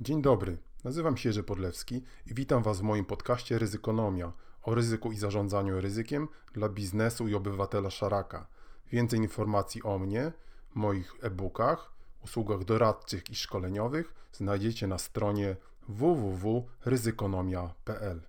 [0.00, 4.32] Dzień dobry, nazywam się Jerzy Podlewski i witam Was w moim podcaście Ryzykonomia
[4.62, 8.46] o ryzyku i zarządzaniu ryzykiem dla biznesu i obywatela Szaraka.
[8.92, 10.32] Więcej informacji o mnie,
[10.74, 11.92] moich e-bookach,
[12.24, 15.56] usługach doradczych i szkoleniowych znajdziecie na stronie
[15.88, 18.20] www.ryzykonomia.pl.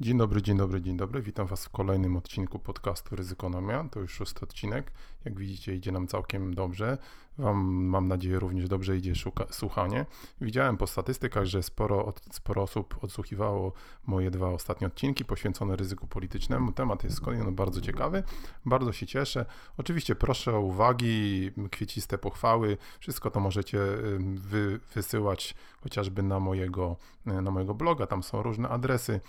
[0.00, 1.22] Dzień dobry, dzień dobry, dzień dobry.
[1.22, 3.88] Witam Was w kolejnym odcinku podcastu Ryzykonomia.
[3.90, 4.92] To już szósty odcinek.
[5.24, 6.98] Jak widzicie, idzie nam całkiem dobrze.
[7.38, 10.06] Wam, mam nadzieję, również dobrze idzie szuka, słuchanie.
[10.40, 13.72] Widziałem po statystykach, że sporo, sporo osób odsłuchiwało
[14.06, 16.72] moje dwa ostatnie odcinki poświęcone ryzyku politycznemu.
[16.72, 18.22] Temat jest skądinąd bardzo ciekawy.
[18.64, 19.46] Bardzo się cieszę.
[19.76, 22.76] Oczywiście proszę o uwagi, kwieciste pochwały.
[23.00, 23.78] Wszystko to możecie
[24.34, 26.96] wy, wysyłać chociażby na mojego,
[27.28, 28.06] na mojego bloga.
[28.06, 29.20] Tam są różne adresy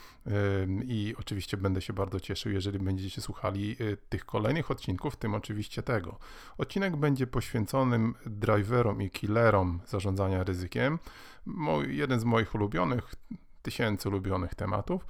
[0.84, 5.34] i oczywiście będę się bardzo cieszył, jeżeli będziecie słuchali y, tych kolejnych odcinków, w tym
[5.34, 6.18] oczywiście tego.
[6.58, 11.00] Odcinek będzie poświęcony driverom i killerom zarządzania ryzykiem.
[11.46, 13.16] Mój, jeden z moich ulubionych,
[13.62, 15.08] tysięcy ulubionych tematów,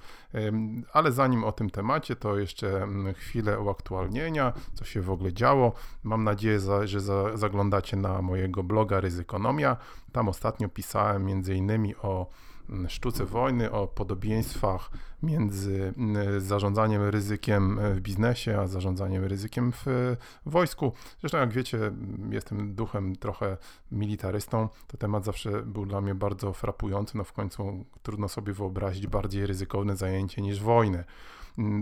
[0.92, 5.72] ale zanim o tym temacie, to jeszcze chwilę uaktualnienia, co się w ogóle działo.
[6.02, 7.00] Mam nadzieję, że
[7.34, 9.76] zaglądacie na mojego bloga Ryzykonomia.
[10.12, 12.30] Tam ostatnio pisałem innymi o
[12.88, 14.90] sztuce wojny, o podobieństwach
[15.22, 15.94] między
[16.38, 19.86] zarządzaniem ryzykiem w biznesie, a zarządzaniem ryzykiem w
[20.46, 20.92] wojsku.
[21.20, 21.92] Zresztą, jak wiecie,
[22.30, 23.56] jestem duchem trochę
[23.92, 24.68] militarystą.
[24.86, 27.18] To temat zawsze był dla mnie bardzo frapujący.
[27.18, 31.04] No w końcu trudno sobie wyobrazić bardziej ryzykowne zajęcie niż wojnę.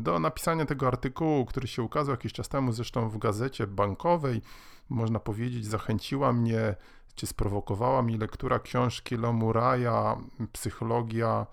[0.02, 4.42] Do napisania tego artykułu, który się ukazał jakiś czas temu, zresztą w gazecie bankowej,
[4.88, 6.74] można powiedzieć, zachęciła mnie
[7.18, 10.16] czy sprowokowała mi lektura książki Lomuraja
[10.52, 11.46] Psychologia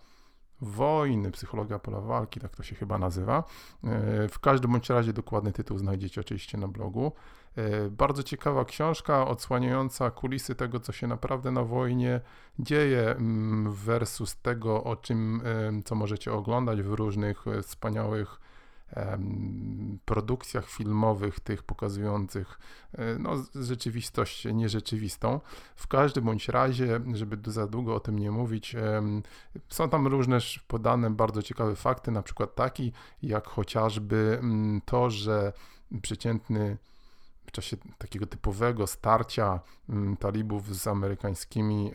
[0.61, 3.43] wojny, psychologia pola walki, tak to się chyba nazywa.
[3.83, 7.11] E, w każdym bądź razie dokładny tytuł znajdziecie oczywiście na blogu.
[7.55, 12.21] E, bardzo ciekawa książka odsłaniająca kulisy tego, co się naprawdę na wojnie
[12.59, 18.39] dzieje, mm, versus tego, o czym, e, co możecie oglądać w różnych wspaniałych
[20.05, 22.59] produkcjach filmowych, tych pokazujących
[22.93, 25.39] e, no, rzeczywistość nierzeczywistą.
[25.75, 28.75] W każdym bądź razie, żeby za długo o tym nie mówić,
[29.69, 32.91] są tam różne podane bardzo ciekawe fakty, na przykład taki,
[33.21, 34.41] jak chociażby
[34.85, 35.53] to, że
[36.01, 36.77] przeciętny
[37.45, 39.59] w czasie takiego typowego starcia
[40.19, 41.91] talibów z amerykańskimi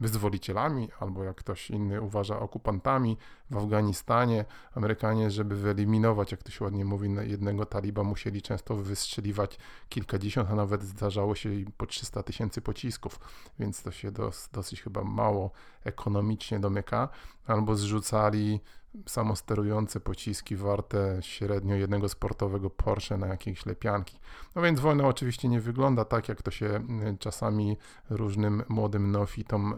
[0.00, 3.16] wyzwolicielami, albo jak ktoś inny uważa okupantami
[3.50, 4.44] w Afganistanie.
[4.74, 10.54] Amerykanie, żeby wyeliminować, jak to się ładnie mówi, jednego taliba, musieli często wystrzeliwać kilkadziesiąt, a
[10.54, 13.20] nawet zdarzało się i po 300 tysięcy pocisków,
[13.58, 15.50] więc to się dos, dosyć chyba mało
[15.84, 17.08] ekonomicznie domyka.
[17.46, 18.60] Albo zrzucali
[19.06, 24.18] samosterujące pociski warte średnio jednego sportowego Porsche na jakieś lepianki.
[24.54, 27.76] No więc wojna oczywiście nie wygląda tak, jak to się y, czasami
[28.10, 29.74] różnym młodym neofitom,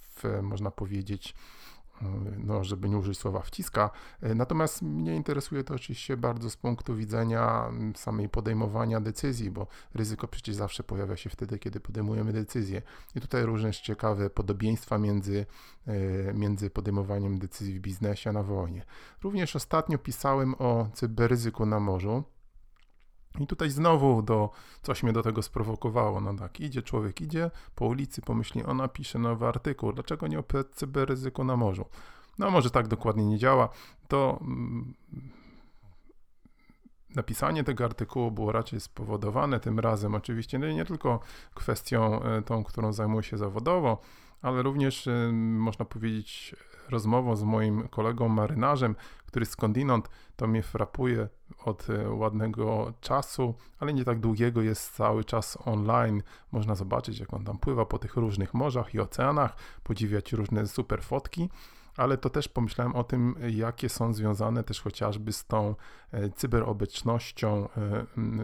[0.00, 1.34] w, można powiedzieć,
[2.38, 3.90] no, żeby nie użyć słowa wciska.
[4.22, 10.54] Natomiast mnie interesuje to oczywiście bardzo z punktu widzenia samej podejmowania decyzji, bo ryzyko przecież
[10.54, 12.82] zawsze pojawia się wtedy, kiedy podejmujemy decyzję.
[13.14, 15.46] I tutaj różne ciekawe podobieństwa między,
[15.86, 18.84] e, między podejmowaniem decyzji w biznesie a na wojnie.
[19.22, 22.24] Również ostatnio pisałem o cyberryzyku na morzu.
[23.40, 24.50] I tutaj znowu do,
[24.82, 26.20] coś mnie do tego sprowokowało.
[26.20, 30.44] No tak, idzie człowiek, idzie po ulicy, pomyśli, ona pisze nowy artykuł, dlaczego nie o
[30.74, 31.84] cyberryzyku na morzu?
[32.38, 33.68] No może tak dokładnie nie działa.
[34.08, 34.94] To mm,
[37.14, 41.20] napisanie tego artykułu było raczej spowodowane tym razem, oczywiście nie, nie tylko
[41.54, 44.00] kwestią e, tą, którą zajmuję się zawodowo,
[44.42, 46.56] ale również e, można powiedzieć
[46.88, 48.96] rozmową z moim kolegą marynarzem,
[49.26, 51.28] który skądinąd to mnie frapuje
[51.64, 56.22] od e, ładnego czasu, ale nie tak długiego, jest cały czas online.
[56.52, 61.02] Można zobaczyć, jak on tam pływa po tych różnych morzach i oceanach, podziwiać różne super
[61.02, 61.48] fotki
[61.96, 65.74] ale to też pomyślałem o tym, jakie są związane też chociażby z tą
[66.12, 67.68] e, cyberobecnością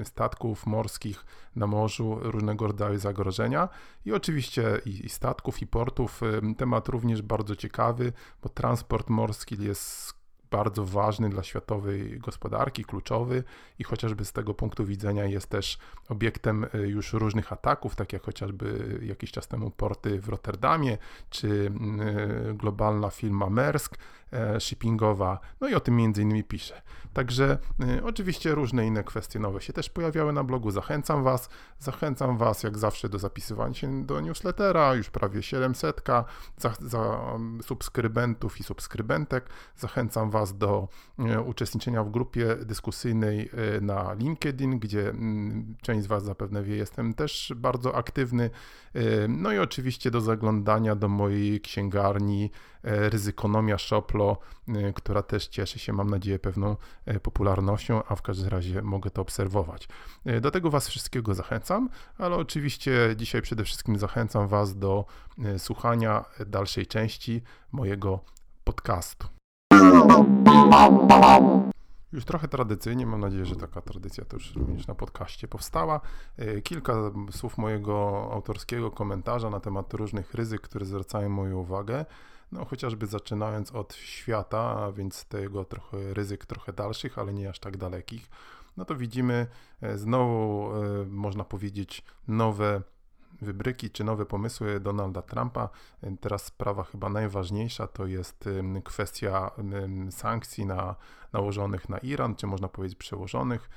[0.01, 1.25] e, statków morskich
[1.57, 3.69] na morzu, różnego rodzaju zagrożenia
[4.05, 6.21] i oczywiście i statków, i portów.
[6.57, 8.13] Temat również bardzo ciekawy,
[8.43, 10.20] bo transport morski jest
[10.51, 13.45] bardzo ważny dla światowej gospodarki, kluczowy
[13.79, 18.23] i chociażby z tego punktu widzenia jest też obiektem y, już różnych ataków, tak jak
[18.23, 20.99] chociażby jakiś czas temu porty w Rotterdamie,
[21.31, 23.99] czy y, globalna firma Maersk
[24.33, 26.83] e, shippingowa, no i o tym między innymi pisze.
[27.13, 27.59] Także
[28.05, 30.71] oczywiście różne inne kwestie nowe się też pojawiały na blogu.
[30.71, 31.49] Zachęcam Was,
[31.79, 36.03] zachęcam Was jak zawsze do zapisywania się do newslettera, już prawie 700
[36.57, 37.21] za, za
[37.63, 39.47] subskrybentów i subskrybentek.
[39.77, 40.89] Zachęcam Was Was do
[41.47, 43.51] uczestniczenia w grupie dyskusyjnej
[43.81, 48.51] na LinkedIn, gdzie mm, część z Was zapewne wie, jestem też bardzo aktywny.
[49.29, 52.51] No i oczywiście do zaglądania do mojej księgarni
[52.83, 54.39] Ryzykonomia Shoplo,
[54.95, 56.77] która też cieszy się, mam nadzieję, pewną
[57.23, 59.89] popularnością, a w każdym razie mogę to obserwować.
[60.41, 61.89] Do tego Was wszystkiego zachęcam,
[62.19, 65.05] ale oczywiście dzisiaj przede wszystkim zachęcam Was do
[65.59, 68.21] słuchania dalszej części mojego
[68.65, 69.40] podcastu.
[72.13, 76.01] Już trochę tradycyjnie, mam nadzieję, że taka tradycja to już również na podcaście powstała.
[76.37, 76.95] E, kilka
[77.31, 82.05] słów mojego autorskiego komentarza na temat różnych ryzyk, które zwracają moją uwagę.
[82.53, 87.59] No, chociażby zaczynając od świata, a więc tego trochę ryzyk trochę dalszych, ale nie aż
[87.59, 88.31] tak dalekich.
[88.77, 89.47] No to widzimy
[89.81, 92.83] e, znowu, e, można powiedzieć, nowe
[93.43, 95.69] wybryki czy nowe pomysły Donalda Trumpa.
[96.21, 98.49] Teraz sprawa chyba najważniejsza to jest
[98.85, 99.51] kwestia
[100.11, 100.95] sankcji na,
[101.33, 103.71] nałożonych na Iran, czy można powiedzieć przełożonych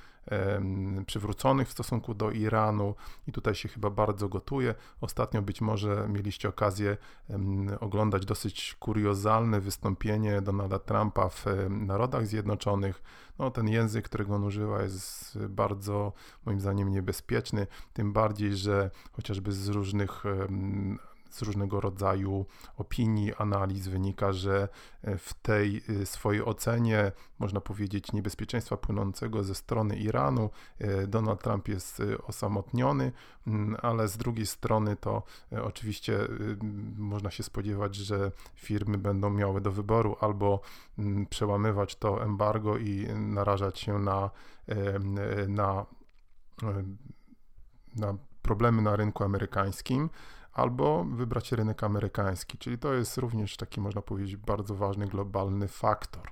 [1.06, 2.96] przywróconych w stosunku do Iranu
[3.28, 4.76] i tutaj się chyba bardzo gotuje.
[5.02, 6.98] Ostatnio być może mieliście okazję
[7.80, 13.04] oglądać dosyć kuriozalne wystąpienie Donalda Trumpa w Narodach Zjednoczonych.
[13.40, 16.14] No, ten język, którego on używa, jest bardzo
[16.46, 20.24] moim zdaniem niebezpieczny, tym bardziej, że chociażby z różnych
[21.34, 22.46] z różnego rodzaju
[22.78, 24.70] opinii, analiz wynika, że
[25.02, 30.50] e, w tej e, swojej ocenie, można powiedzieć, niebezpieczeństwa płynącego ze strony Iranu,
[30.80, 33.12] e, Donald Trump jest osamotniony,
[33.48, 35.24] mm, ale z drugiej strony to
[35.64, 36.20] oczywiście
[36.98, 40.62] można się spodziewać, że firmy będą miały do wyboru albo
[40.98, 44.30] mm, przełamywać to embargo i narażać się na,
[45.48, 45.86] na,
[47.96, 50.10] na problemy na rynku amerykańskim,
[50.54, 56.32] albo wybrać rynek amerykański, czyli to jest również taki, można powiedzieć, bardzo ważny globalny faktor.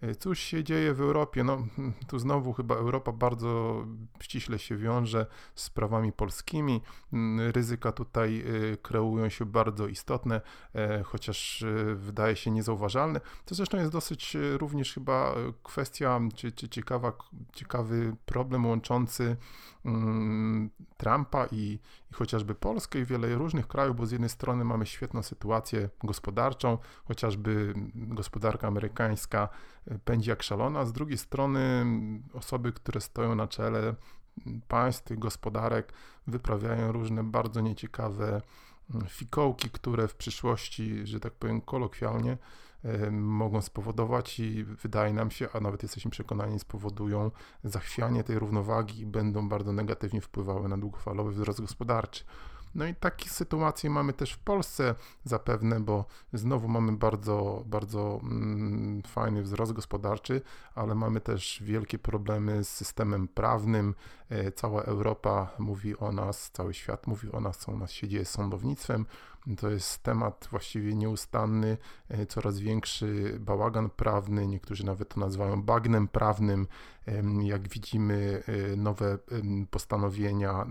[0.00, 1.44] E, cóż się dzieje w Europie?
[1.44, 1.66] No,
[2.08, 3.84] tu znowu chyba Europa bardzo
[4.20, 6.80] ściśle się wiąże z sprawami polskimi.
[7.12, 10.40] Mm, ryzyka tutaj e, kreują się bardzo istotne,
[10.74, 11.64] e, chociaż
[11.94, 13.20] wydaje się niezauważalne.
[13.44, 17.12] To zresztą jest dosyć również chyba kwestia, czy, czy ciekawa,
[17.52, 19.36] ciekawy problem łączący
[19.84, 21.78] mm, Trumpa i,
[22.10, 26.78] i chociażby Polskę i wiele różnych krajów, bo z jednej strony mamy świetną sytuację gospodarczą,
[27.04, 29.48] chociażby gospodarka amerykańska
[30.04, 31.84] pędzi jak szalona, a z drugiej strony
[32.32, 33.94] osoby, które stoją na czele
[34.68, 35.92] państw, gospodarek,
[36.26, 38.42] wyprawiają różne bardzo nieciekawe
[38.94, 42.38] mm, fikołki, które w przyszłości, że tak powiem kolokwialnie,
[43.10, 47.30] mogą spowodować i wydaje nam się, a nawet jesteśmy przekonani, spowodują
[47.64, 52.24] zachwianie tej równowagi i będą bardzo negatywnie wpływały na długofalowy wzrost gospodarczy.
[52.74, 59.02] No i takie sytuacje mamy też w Polsce zapewne, bo znowu mamy bardzo, bardzo mm,
[59.02, 60.40] fajny wzrost gospodarczy,
[60.74, 63.94] ale mamy też wielkie problemy z systemem prawnym.
[64.28, 68.08] E, cała Europa mówi o nas, cały świat mówi o nas, co u nas się
[68.08, 69.06] dzieje z sądownictwem.
[69.58, 71.76] To jest temat właściwie nieustanny,
[72.08, 76.66] e, coraz większy bałagan prawny, niektórzy nawet to nazywają bagnem prawnym.
[77.42, 79.18] Jak widzimy, e, nowe
[79.70, 80.66] postanowienia,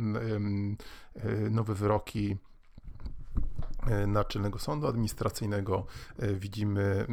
[1.15, 2.37] e, nowe wyroki
[4.07, 5.85] Naczelnego Sądu Administracyjnego
[6.19, 7.07] widzimy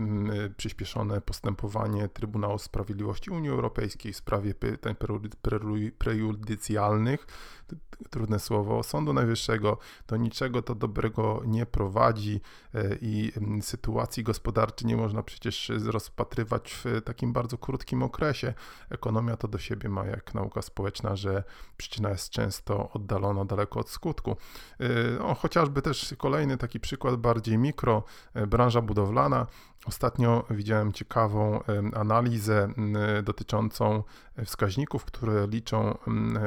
[0.57, 4.95] przyspieszone postępowanie Trybunału Sprawiedliwości Unii Europejskiej w sprawie pytań
[5.99, 7.27] prejudycjalnych
[8.11, 12.41] trudne słowo, Sądu Najwyższego do niczego to dobrego nie prowadzi
[12.75, 18.55] e, i sytuacji gospodarczej nie można przecież rozpatrywać w takim bardzo krótkim okresie.
[18.91, 21.45] Ekonomia to do siebie ma jak nauka społeczna, że
[21.77, 24.37] przyczyna jest często oddalona daleko od skutku.
[24.81, 28.03] E, no, chociażby też kolejny taki przykład bardziej mikro,
[28.35, 29.47] e, branża budowlana.
[29.87, 31.61] Ostatnio widziałem ciekawą
[31.95, 32.69] analizę
[33.23, 34.03] dotyczącą
[34.45, 35.99] wskaźników, które liczą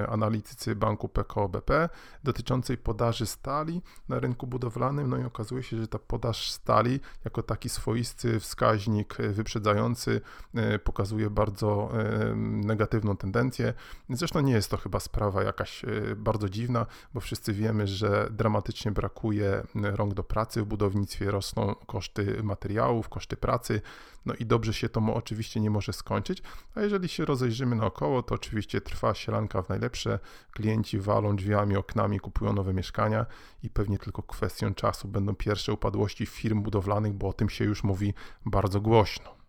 [0.08, 1.90] analitycy banku PKO BP
[2.24, 5.10] dotyczącej podaży stali na rynku budowlanym.
[5.10, 10.22] No i okazuje się, że ta podaż stali jako taki swoisty wskaźnik wyprzedzający
[10.56, 13.74] e, pokazuje bardzo e, negatywną tendencję.
[14.10, 18.92] Zresztą nie jest to chyba sprawa jakaś e, bardzo dziwna, bo wszyscy wiemy, że dramatycznie
[18.92, 23.82] brakuje rąk do pracy w budownictwie, rosną koszty materiałów, koszty pracy.
[24.26, 26.44] No i dobrze się to oczywiście nie może skończyć,
[26.76, 30.20] a jeżeli się rozejrzymy naokoło, to oczywiście trwa sielanka w najlepsze,
[30.52, 33.26] klienci walą drzwiami, oknami, kupują nowe mieszkania
[33.64, 37.84] i pewnie tylko kwestią czasu będą pierwsze upadłości firm budowlanych, bo o tym się już
[37.84, 38.14] mówi
[38.46, 39.41] bardzo głośno.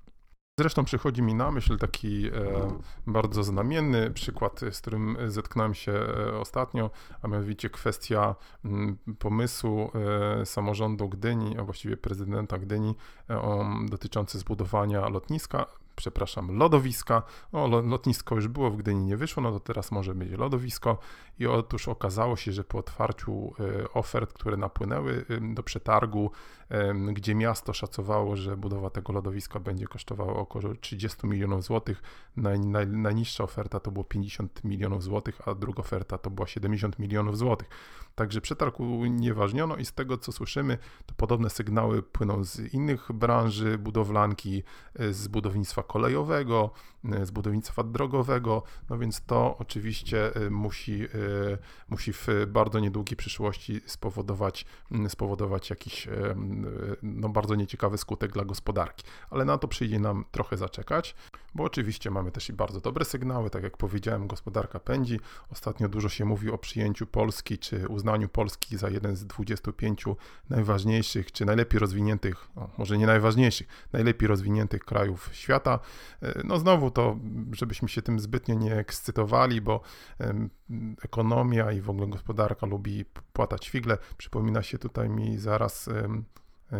[0.62, 2.30] Zresztą przychodzi mi na myśl taki e,
[3.06, 6.90] bardzo znamienny przykład, z którym zetknąłem się e, ostatnio,
[7.22, 9.90] a mianowicie kwestia mm, pomysłu
[10.40, 12.94] e, samorządu Gdyni, a właściwie prezydenta Gdyni,
[13.30, 15.66] e, o, dotyczący zbudowania lotniska
[15.96, 17.22] przepraszam, lodowiska.
[17.52, 20.98] O, lotnisko już było w Gdyni, nie wyszło, no to teraz może być lodowisko.
[21.38, 26.30] I otóż okazało się, że po otwarciu e, ofert, które napłynęły do przetargu,
[27.12, 32.02] gdzie miasto szacowało, że budowa tego lodowiska będzie kosztowała około 30 milionów złotych,
[32.36, 36.98] naj, naj, najniższa oferta to było 50 milionów złotych, a druga oferta to była 70
[36.98, 37.68] milionów złotych.
[38.14, 43.78] Także przetarg unieważniono i z tego co słyszymy, to podobne sygnały płyną z innych branży
[43.78, 44.62] budowlanki,
[44.94, 46.70] e, z budownictwa kolejowego,
[47.12, 51.08] e, z budownictwa drogowego, no więc to oczywiście e, musi,
[51.88, 54.66] musi w bardzo niedługiej przyszłości spowodować,
[55.08, 56.08] spowodować jakiś
[57.02, 59.04] no, bardzo nieciekawy skutek dla gospodarki.
[59.30, 61.14] Ale na to przyjdzie nam trochę zaczekać,
[61.54, 65.20] bo oczywiście mamy też i bardzo dobre sygnały, tak jak powiedziałem, gospodarka pędzi.
[65.50, 70.04] Ostatnio dużo się mówi o przyjęciu Polski, czy uznaniu Polski za jeden z 25
[70.50, 75.78] najważniejszych, czy najlepiej rozwiniętych, no, może nie najważniejszych, najlepiej rozwiniętych krajów świata.
[76.22, 77.16] E, no znowu to,
[77.52, 79.80] żebyśmy się tym zbytnio nie ekscytowali, bo
[81.02, 83.98] ekonomia i w ogóle gospodarka lubi płatać figle.
[84.16, 85.90] Przypomina się tutaj mi zaraz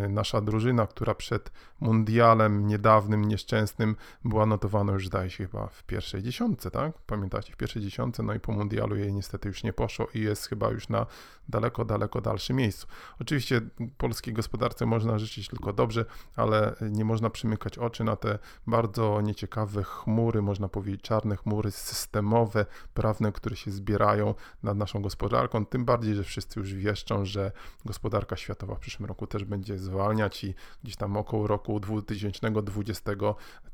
[0.09, 6.23] nasza drużyna, która przed mundialem niedawnym, nieszczęsnym była notowana już zdaje się chyba w pierwszej
[6.23, 6.99] dziesiątce, tak?
[7.07, 10.47] Pamiętacie, w pierwszej dziesiątce, no i po mundialu jej niestety już nie poszło i jest
[10.47, 11.07] chyba już na
[11.49, 12.87] daleko, daleko dalszym miejscu.
[13.21, 13.61] Oczywiście
[13.99, 16.05] polskiej gospodarce można życzyć tylko dobrze,
[16.37, 22.67] ale nie można przymykać oczy na te bardzo nieciekawe chmury, można powiedzieć czarne chmury systemowe,
[22.95, 27.53] prawne, które się zbierają nad naszą gospodarką, tym bardziej, że wszyscy już wieszczą, że
[27.85, 33.13] gospodarka światowa w przyszłym roku też będzie zwalniać i gdzieś tam około roku 2020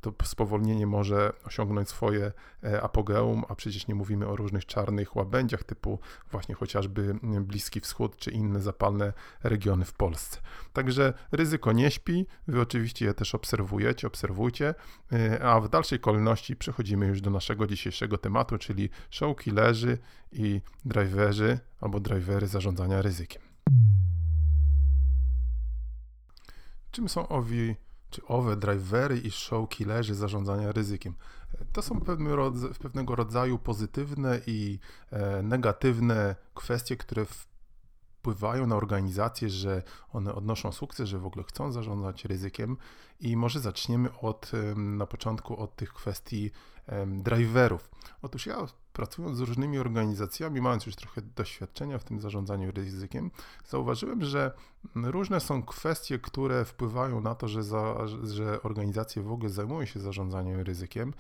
[0.01, 2.33] to spowolnienie może osiągnąć swoje
[2.65, 5.99] e, apogeum, a przecież nie mówimy o różnych czarnych łabędziach typu
[6.31, 9.13] właśnie chociażby Bliski Wschód czy inne zapalne
[9.43, 10.41] regiony w Polsce.
[10.73, 14.75] Także ryzyko nie śpi, wy oczywiście je też obserwujecie, obserwujcie,
[15.13, 18.91] e, a w dalszej kolejności przechodzimy już do naszego dzisiejszego tematu, czyli
[19.53, 19.99] leży
[20.33, 23.43] i driverzy albo drivery zarządzania ryzykiem.
[26.91, 27.77] Czym są owi,
[28.11, 31.15] czy owe drivery i show killerzy zarządzania ryzykiem?
[31.73, 32.01] To są
[32.81, 34.79] pewnego rodzaju pozytywne i
[35.11, 37.27] e, negatywne kwestie, które
[38.19, 42.77] wpływają na organizacje, że one odnoszą sukces, że w ogóle chcą zarządzać ryzykiem.
[43.21, 46.51] I może zaczniemy od, na początku od tych kwestii
[47.07, 47.91] driverów.
[48.23, 53.31] Otóż ja pracując z różnymi organizacjami, mając już trochę doświadczenia w tym zarządzaniu ryzykiem,
[53.69, 54.53] zauważyłem, że
[54.95, 60.01] różne są kwestie, które wpływają na to, że, za, że organizacje w ogóle zajmują się
[60.01, 61.15] zarządzaniem ryzykiem.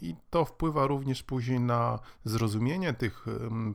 [0.00, 3.26] I to wpływa również później na zrozumienie tych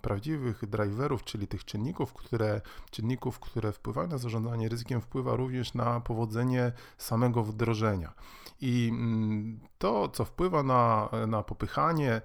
[0.01, 2.61] prawdziwych driverów, czyli tych czynników, które,
[2.91, 8.13] czynników, które wpływają na zarządzanie ryzykiem, wpływa również na powodzenie samego wdrożenia.
[8.61, 12.21] I mm, to, co wpływa na, na popychanie,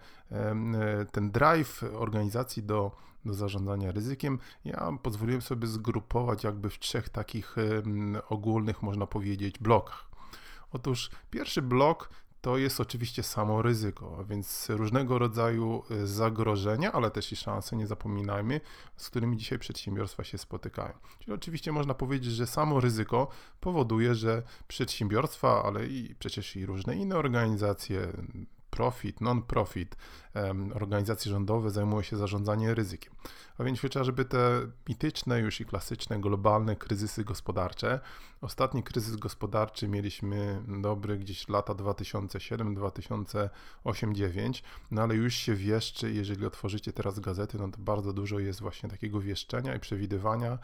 [1.12, 2.92] ten drive organizacji do,
[3.24, 7.56] do zarządzania ryzykiem, ja pozwoliłem sobie zgrupować jakby w trzech takich
[8.28, 10.10] ogólnych, można powiedzieć, blokach.
[10.72, 12.10] Otóż pierwszy blok
[12.40, 17.76] to jest oczywiście samo ryzyko, a więc różnego rodzaju y, zagrożenia, ale też i szanse,
[17.76, 18.60] nie zapominajmy,
[18.96, 20.92] z którymi dzisiaj przedsiębiorstwa się spotykają.
[21.18, 23.28] Czyli oczywiście można powiedzieć, że samo ryzyko
[23.60, 28.12] powoduje, że przedsiębiorstwa, ale i przecież i różne inne organizacje,
[28.70, 29.96] profit, non-profit,
[30.74, 33.12] organizacje rządowe zajmują się zarządzaniem ryzykiem.
[33.60, 38.00] A więc chociażby te mityczne już i klasyczne globalne kryzysy gospodarcze.
[38.40, 43.50] Ostatni kryzys gospodarczy mieliśmy dobry gdzieś lata 2007, 2008,
[44.12, 48.60] 2009, no ale już się wieszczy, jeżeli otworzycie teraz gazety, no to bardzo dużo jest
[48.60, 50.58] właśnie takiego wieszczenia i przewidywania,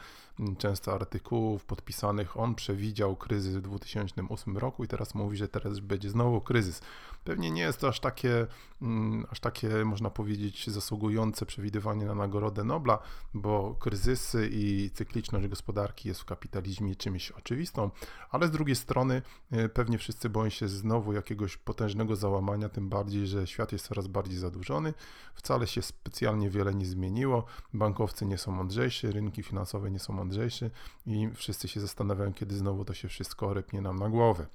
[0.59, 6.11] często artykułów podpisanych, on przewidział kryzys w 2008 roku i teraz mówi, że teraz będzie
[6.11, 6.81] znowu kryzys.
[7.25, 8.47] Pewnie nie jest to aż takie,
[8.83, 12.86] mm, aż takie, można powiedzieć, zasługujące przewidywanie na Nagrodę Nobla,
[13.35, 17.91] bo kryzysy i cykliczność gospodarki jest w kapitalizmie czymś oczywistą,
[18.31, 23.27] ale z drugiej strony e, pewnie wszyscy boją się znowu jakiegoś potężnego załamania, tym bardziej,
[23.27, 24.95] że świat jest coraz bardziej zadłużony,
[25.35, 30.71] wcale się specjalnie wiele nie zmieniło, bankowcy nie są mądrzejsi, rynki finansowe nie są mądrzejsze
[31.07, 34.47] i wszyscy się zastanawiają, kiedy znowu to się wszystko rypnie nam na głowę.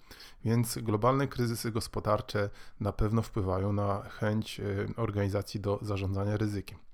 [0.45, 4.63] Więc globalne kryzysy gospodarcze na pewno wpływają na chęć e,
[4.95, 6.90] organizacji do zarządzania ryzykiem.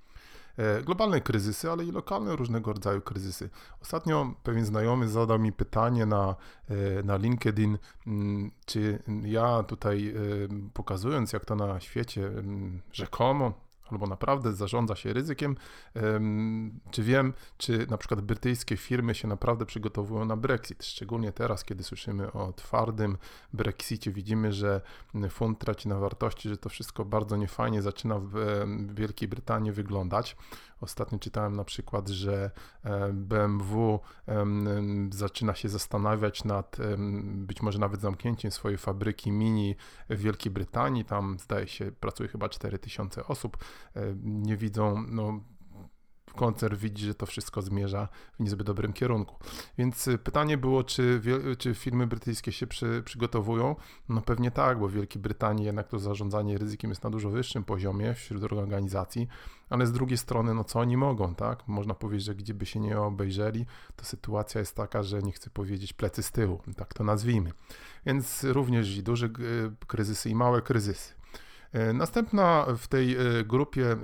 [0.58, 3.50] E, globalne kryzysy, ale i lokalne różnego rodzaju kryzysy.
[3.82, 6.36] Ostatnio pewien znajomy zadał mi pytanie na,
[6.70, 10.14] e, na LinkedIn, mm, czy ja tutaj
[10.74, 15.56] pokazując, jak to na świecie mm, rzekomo albo naprawdę zarządza się ryzykiem,
[16.92, 20.86] czy wiem, czy na przykład brytyjskie firmy się naprawdę przygotowują na Brexit.
[20.86, 23.18] Szczególnie teraz, kiedy słyszymy o twardym
[23.54, 24.82] Brexicie, widzimy, że
[25.30, 30.36] funt traci na wartości, że to wszystko bardzo niefajnie zaczyna w Wielkiej Brytanii wyglądać.
[30.82, 32.52] Ostatnio czytałem na przykład, że
[33.14, 34.00] BMW
[35.10, 36.78] zaczyna się zastanawiać nad
[37.24, 39.76] być może nawet zamknięciem swojej fabryki mini
[40.10, 41.06] w Wielkiej Brytanii.
[41.06, 43.58] Tam zdaje się pracuje chyba 4000 osób.
[43.96, 45.40] E, nie widzą no,
[46.36, 49.36] koncern widzi, że to wszystko zmierza w niezbyt dobrym kierunku.
[49.78, 51.22] Więc y, pytanie było, czy,
[51.58, 53.76] czy firmy brytyjskie się przy, przygotowują?
[54.10, 57.64] No pewnie tak, bo w Wielkiej Brytanii jednak to zarządzanie ryzykiem jest na dużo wyższym
[57.64, 59.28] poziomie wśród organizacji,
[59.70, 61.68] ale z drugiej strony, no co oni mogą, tak?
[61.68, 63.66] Można powiedzieć, że gdzie by się nie obejrzeli,
[63.96, 67.52] to sytuacja jest taka, że nie chcę powiedzieć plecy z tyłu, tak to nazwijmy.
[68.06, 69.32] Więc również i duże y,
[69.88, 71.14] kryzysy i małe kryzysy.
[71.76, 73.98] Y, następna w tej grupie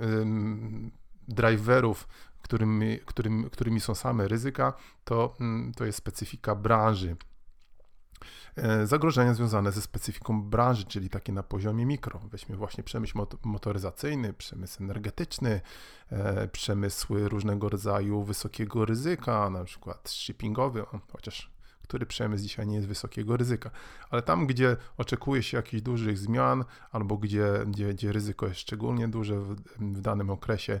[1.28, 2.08] driverów,
[2.42, 4.72] którymi, którym, którymi są same ryzyka,
[5.04, 7.16] to, mm, to jest specyfika branży.
[8.56, 12.20] E, zagrożenia związane ze specyfiką branży, czyli takie na poziomie mikro.
[12.30, 15.60] Weźmy właśnie przemysł motoryzacyjny, przemysł energetyczny,
[16.10, 21.53] e, przemysły różnego rodzaju wysokiego ryzyka, na przykład shippingowy, chociaż
[21.84, 23.70] który przemysł dzisiaj nie jest wysokiego ryzyka.
[24.10, 29.08] Ale tam, gdzie oczekuje się jakichś dużych zmian, albo gdzie, gdzie, gdzie ryzyko jest szczególnie
[29.08, 30.80] duże w, w danym okresie,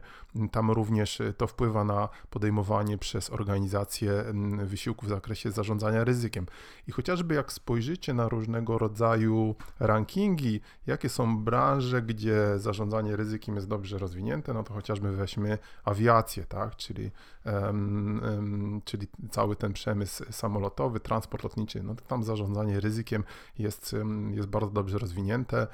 [0.52, 4.24] tam również to wpływa na podejmowanie przez organizację
[4.64, 6.46] wysiłków w zakresie zarządzania ryzykiem.
[6.88, 13.68] I chociażby jak spojrzycie na różnego rodzaju rankingi, jakie są branże, gdzie zarządzanie ryzykiem jest
[13.68, 17.10] dobrze rozwinięte, no to chociażby weźmy awiację, tak, czyli,
[17.44, 23.24] um, um, czyli cały ten przemysł samolotowy, transport lotniczy, no tam zarządzanie ryzykiem
[23.58, 23.96] jest,
[24.30, 25.66] jest bardzo dobrze rozwinięte,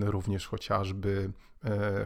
[0.00, 1.30] również chociażby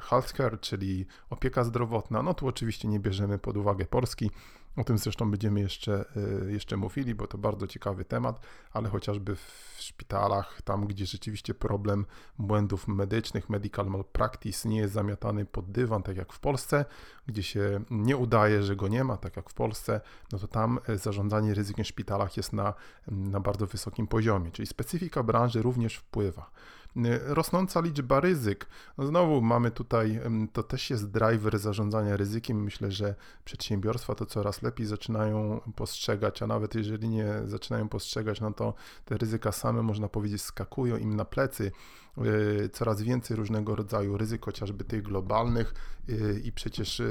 [0.00, 2.22] healthcare, czyli opieka zdrowotna.
[2.22, 4.30] No tu oczywiście nie bierzemy pod uwagę Polski,
[4.76, 6.04] o tym zresztą będziemy jeszcze,
[6.46, 8.40] e, jeszcze mówili, bo to bardzo ciekawy temat,
[8.72, 12.06] ale chociażby w szpitalach, tam gdzie rzeczywiście problem
[12.38, 16.84] błędów medycznych, medical malpractice nie jest zamiatany pod dywan, tak jak w Polsce,
[17.26, 20.00] gdzie się nie udaje, że go nie ma, tak jak w Polsce,
[20.32, 22.74] no to tam e, zarządzanie ryzykiem w szpitalach jest na,
[23.08, 26.50] na bardzo wysokim poziomie, czyli specyfika branży również wpływa.
[26.96, 28.66] Y, rosnąca liczba ryzyk.
[28.98, 30.20] No znowu mamy tutaj,
[30.52, 32.62] to też jest driver zarządzania ryzykiem.
[32.62, 38.52] Myślę, że przedsiębiorstwa to coraz lepiej zaczynają postrzegać, a nawet jeżeli nie zaczynają postrzegać, no
[38.52, 41.72] to te ryzyka same, można powiedzieć, skakują im na plecy.
[42.18, 45.74] Y, coraz więcej różnego rodzaju ryzyk, chociażby tych globalnych
[46.08, 47.02] y, i przecież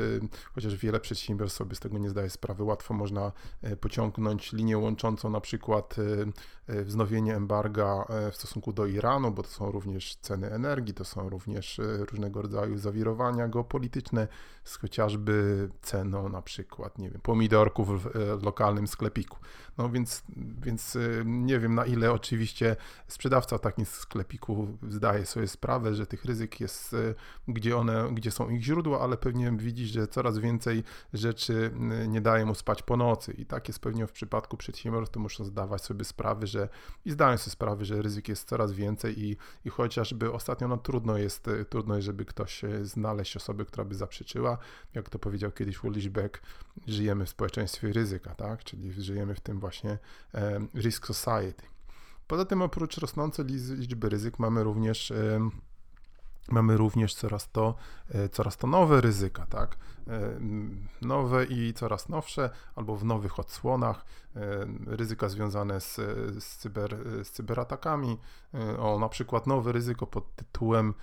[0.56, 3.32] chociaż wiele przedsiębiorstw sobie z tego nie zdaje sprawy, łatwo można
[3.82, 5.96] pociągnąć linię łączącą na przykład
[6.68, 11.82] wznowienie embarga w stosunku do Iranu, bo to są również ceny energii, to są również
[12.12, 14.28] różnego rodzaju zawirowania geopolityczne
[14.64, 19.38] z chociażby ceną na przykład, nie wiem, pomidorków w lokalnym sklepiku.
[19.78, 20.24] No więc,
[20.62, 22.76] więc e, nie wiem na ile oczywiście
[23.08, 26.96] sprzedawca takim sklepiku zdaje sobie sprawę, że tych ryzyk jest,
[27.48, 30.84] gdzie one, gdzie są ich źródła, ale pewnie widzi, że coraz więcej
[31.14, 31.72] rzeczy
[32.08, 35.46] nie daje mu spać po nocy i tak jest pewnie w przypadku przedsiębiorstw, to muszą
[35.46, 36.70] zdawać sobie sprawy, że
[37.06, 41.18] i zdają sobie sprawy, że ryzyk jest coraz więcej i i chociażby ostatnio no, trudno,
[41.18, 44.58] jest, trudno jest, żeby ktoś znaleźć osobę, która by zaprzeczyła.
[44.94, 46.42] Jak to powiedział kiedyś Ulrich Beck,
[46.88, 48.64] żyjemy w społeczeństwie ryzyka, tak?
[48.64, 49.98] czyli żyjemy w tym właśnie
[50.76, 51.64] risk society.
[52.28, 55.14] Poza tym oprócz rosnącej liczby ryzyk mamy również
[56.52, 57.76] mamy również coraz to,
[58.10, 59.78] e, coraz to nowe ryzyka, tak?
[60.08, 60.40] E,
[61.02, 64.40] nowe i coraz nowsze, albo w nowych odsłonach, e,
[64.86, 65.96] ryzyka związane z,
[66.44, 68.18] z, cyber, z cyberatakami,
[68.80, 70.94] o na przykład nowe ryzyko pod tytułem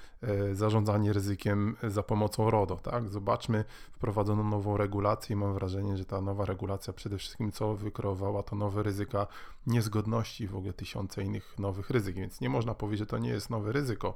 [0.52, 3.08] zarządzanie ryzykiem za pomocą RODO, tak?
[3.08, 8.42] Zobaczmy, wprowadzono nową regulację i mam wrażenie, że ta nowa regulacja przede wszystkim co wykreowała,
[8.42, 9.26] to nowe ryzyka
[9.66, 13.50] niezgodności, w ogóle tysiące innych nowych ryzyk, więc nie można powiedzieć, że to nie jest
[13.50, 14.14] nowe ryzyko,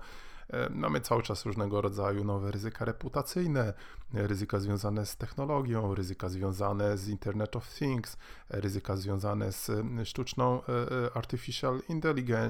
[0.70, 3.74] mamy cały czas różnego rodzaju nowe ryzyka reputacyjne,
[4.12, 8.16] ryzyka związane z technologią, ryzyka związane z Internet of Things,
[8.48, 9.70] ryzyka związane z
[10.04, 11.80] sztuczną e, e, artificial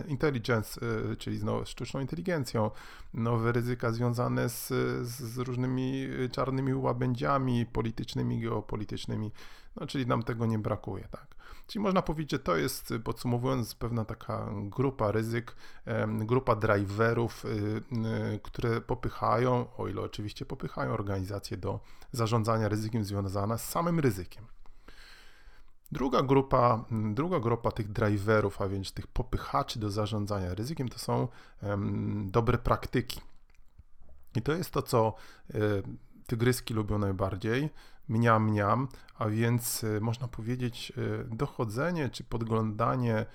[0.09, 0.80] intelligence,
[1.18, 2.70] czyli z sztuczną inteligencją,
[3.14, 4.68] nowe ryzyka związane z,
[5.09, 9.33] z różnymi czarnymi łabędziami politycznymi, geopolitycznymi,
[9.76, 11.34] no, czyli nam tego nie brakuje, tak.
[11.66, 15.57] Czyli można powiedzieć, że to jest, podsumowując, pewna taka grupa ryzyk,
[16.18, 21.81] grupa driverów, y, y, które popychają, o ile oczywiście popychają organizacje do
[22.12, 24.44] zarządzania ryzykiem związana z samym ryzykiem.
[25.92, 31.29] Druga grupa, druga grupa tych driverów, a więc tych popychaczy do zarządzania ryzykiem, to są
[32.24, 33.20] dobre praktyki.
[34.37, 35.14] I to jest to, co
[36.26, 37.70] tygryski lubią najbardziej,
[38.08, 40.92] mniam, mniam, a więc można powiedzieć
[41.26, 43.26] dochodzenie czy podglądanie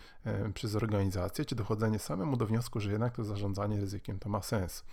[0.53, 4.83] przez organizację, czy dochodzenie samemu do wniosku, że jednak to zarządzanie ryzykiem to ma sens.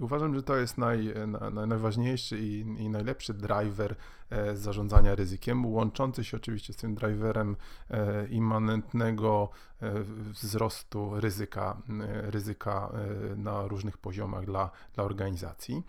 [0.00, 1.14] I uważam, że to jest naj,
[1.52, 3.96] naj, najważniejszy i, i, najlepszy driver
[4.30, 7.56] e, zarządzania ryzykiem, łączący się oczywiście z tym driverem
[7.90, 9.48] e, immanentnego
[9.80, 9.92] e,
[10.32, 12.92] wzrostu ryzyka, e, ryzyka
[13.32, 15.82] e, na różnych poziomach dla, dla organizacji.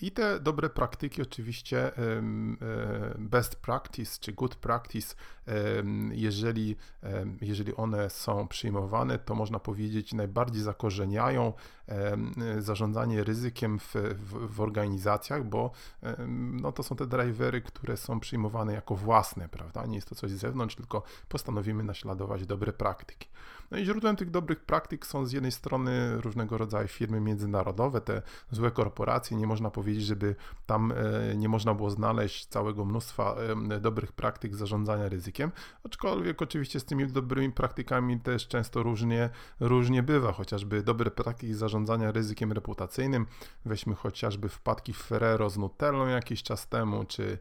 [0.00, 1.92] I te dobre praktyki, oczywiście
[3.18, 5.14] best practice czy good practice,
[6.10, 6.76] jeżeli,
[7.40, 11.52] jeżeli one są przyjmowane, to można powiedzieć najbardziej zakorzeniają
[12.58, 15.70] zarządzanie ryzykiem w, w, w, organizacjach, bo
[16.52, 19.86] no, to są te drivery, które są przyjmowane jako własne, prawda?
[19.86, 23.28] Nie jest to coś z zewnątrz, tylko postanowimy naśladować dobre praktyki.
[23.70, 28.22] No i źródłem tych dobrych praktyk są z jednej strony różnego rodzaju firmy międzynarodowe, te
[28.50, 29.36] złe korporacje.
[29.36, 30.34] Nie można powiedzieć, żeby
[30.66, 33.36] tam e, nie można było znaleźć całego mnóstwa
[33.80, 35.52] dobrych praktyk zarządzania ryzykiem,
[35.84, 42.12] aczkolwiek oczywiście z tymi dobrymi praktykami też często różnie, różnie bywa, chociażby dobre praktyki zarządzania
[42.12, 43.26] ryzykiem reputacyjnym.
[43.64, 47.38] Weźmy chociażby wpadki Ferrero z Nutellą jakiś czas temu, czy,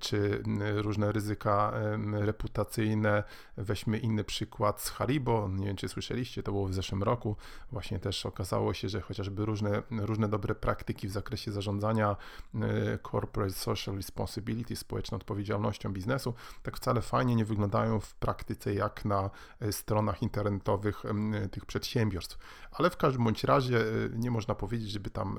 [0.00, 0.42] czy
[0.76, 1.72] różne ryzyka
[2.12, 3.24] reputacyjne.
[3.56, 7.36] Weźmy inny przykład z Haribo, nie wiem czy słyszeliście, to było w zeszłym roku,
[7.72, 12.16] właśnie też okazało się, że chociażby różne, różne dobre praktyki w zakresie zarządzania
[12.54, 19.04] e, corporate social responsibility, społeczną odpowiedzialnością biznesu, tak wcale fajnie nie wyglądają w praktyce jak
[19.04, 21.02] na e, stronach internetowych
[21.50, 22.38] tych przedsiębiorstw.
[22.72, 25.38] Ale w każdym bądź razie nie można powiedzieć, żeby tam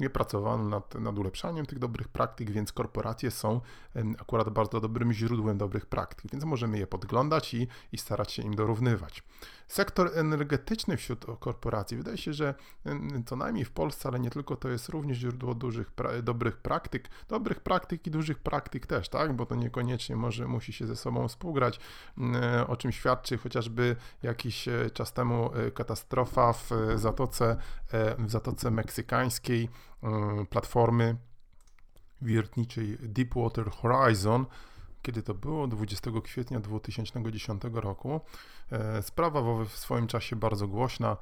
[0.00, 3.60] nie pracowano nad, nad ulepszaniem tych dobrych praktyk, więc korporacje są
[4.20, 8.54] akurat bardzo dobrym źródłem dobrych praktyk, więc możemy je podglądać i, i starać się im
[8.54, 9.19] dorównywać.
[9.68, 12.54] Sektor energetyczny wśród korporacji, wydaje się, że
[13.26, 15.90] co najmniej w Polsce, ale nie tylko, to jest również źródło dużych,
[16.22, 20.86] dobrych praktyk, dobrych praktyk i dużych praktyk też, tak, bo to niekoniecznie może musi się
[20.86, 21.80] ze sobą współgrać,
[22.66, 27.56] o czym świadczy chociażby jakiś e, czas temu e, katastrofa w Zatoce,
[27.92, 29.68] e, w Zatoce Meksykańskiej,
[30.50, 31.16] platformy
[32.22, 34.46] wiertniczej Deepwater Horizon,
[35.02, 38.20] kiedy to było, 20 kwietnia 2010 roku.
[38.72, 41.16] E, sprawa w swoim czasie bardzo głośna.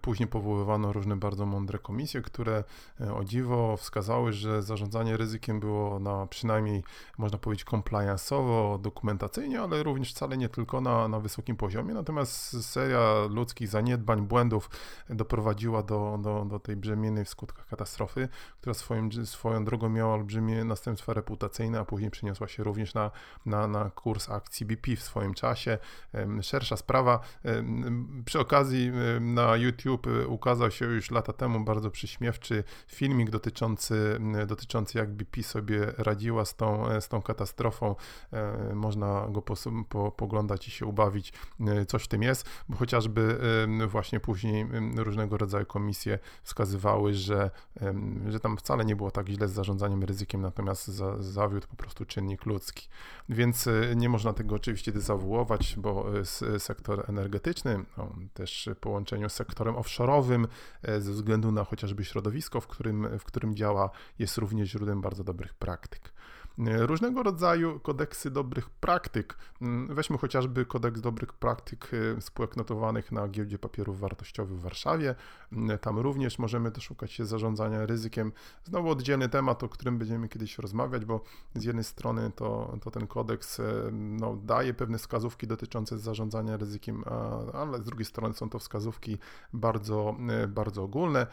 [0.00, 2.64] Później powoływano różne bardzo mądre komisje, które
[3.00, 6.84] e, o dziwo wskazały, że zarządzanie ryzykiem było na przynajmniej,
[7.18, 11.94] można powiedzieć, compliance'owo, dokumentacyjnie, ale również wcale nie tylko na, na wysokim poziomie.
[11.94, 14.70] Natomiast seria ludzkich zaniedbań, błędów
[15.10, 18.28] doprowadziła do, do, do tej brzemiennej w skutkach katastrofy,
[18.60, 23.10] która swoim, swoją drogą miała olbrzymie następstwa reputacyjne, a później przeniosła się również na,
[23.46, 25.78] na, na kurs akcji BP w swoim czasie
[26.60, 27.20] szersza sprawa.
[28.24, 34.98] Przy okazji na YouTube y, ukazał się już lata temu bardzo przyśmiewczy filmik dotyczący, dotyczący
[34.98, 37.94] jak BP sobie radziła z tą, z tą katastrofą.
[38.32, 39.54] E, można go po,
[39.88, 41.32] po, poglądać i się ubawić.
[41.60, 43.40] E, coś w tym jest, bo chociażby
[43.88, 47.50] właśnie później różnego rodzaju komisje wskazywały, że,
[48.28, 52.04] że tam wcale nie było tak źle z zarządzaniem ryzykiem, natomiast za, zawiódł po prostu
[52.04, 52.88] czynnik ludzki.
[53.28, 56.06] Więc e, nie można tego oczywiście dezawuować, bo
[56.58, 57.84] sektor energetyczny,
[58.34, 60.46] też połączeniu z sektorem offshore'owym,
[60.82, 65.24] e, ze względu na chociażby środowisko, w którym, w którym działa, jest również źródłem bardzo
[65.24, 66.12] dobrych praktyk.
[66.66, 69.36] Różnego rodzaju kodeksy dobrych praktyk.
[69.62, 75.14] Mm, weźmy chociażby kodeks dobrych praktyk e, spółek notowanych na giełdzie papierów wartościowych w Warszawie.
[75.52, 78.32] Mm, tam również możemy doszukać się zarządzania ryzykiem.
[78.64, 81.20] Znowu oddzielny temat, o którym będziemy kiedyś rozmawiać, bo
[81.54, 87.04] z jednej strony to, to ten kodeks e, no, daje pewne wskazówki dotyczące zarządzania ryzykiem,
[87.54, 89.18] ale z drugiej strony są to wskazówki
[89.52, 90.16] bardzo,
[90.48, 91.26] bardzo ogólne.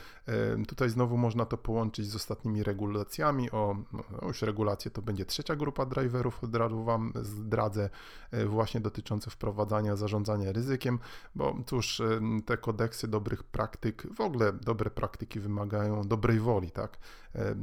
[0.67, 3.51] Tutaj znowu można to połączyć z ostatnimi regulacjami.
[3.51, 7.89] O, no już regulacje to będzie trzecia grupa driverów, od razu Wam zdradzę,
[8.31, 10.99] e, właśnie dotyczące wprowadzania zarządzania ryzykiem,
[11.35, 16.97] bo cóż, e, te kodeksy dobrych praktyk, w ogóle dobre praktyki wymagają dobrej woli, tak?
[17.35, 17.55] E,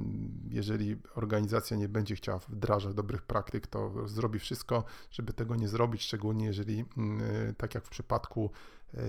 [0.48, 6.02] jeżeli organizacja nie będzie chciała wdrażać dobrych praktyk, to zrobi wszystko, żeby tego nie zrobić,
[6.02, 8.50] szczególnie jeżeli, mm, tak jak w przypadku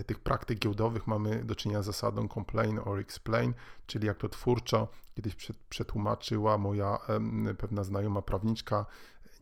[0.05, 3.53] tych praktyk giełdowych mamy do czynienia z zasadą complain or explain,
[3.87, 5.35] czyli jak to twórczo kiedyś
[5.69, 6.97] przetłumaczyła moja
[7.57, 8.85] pewna znajoma prawniczka,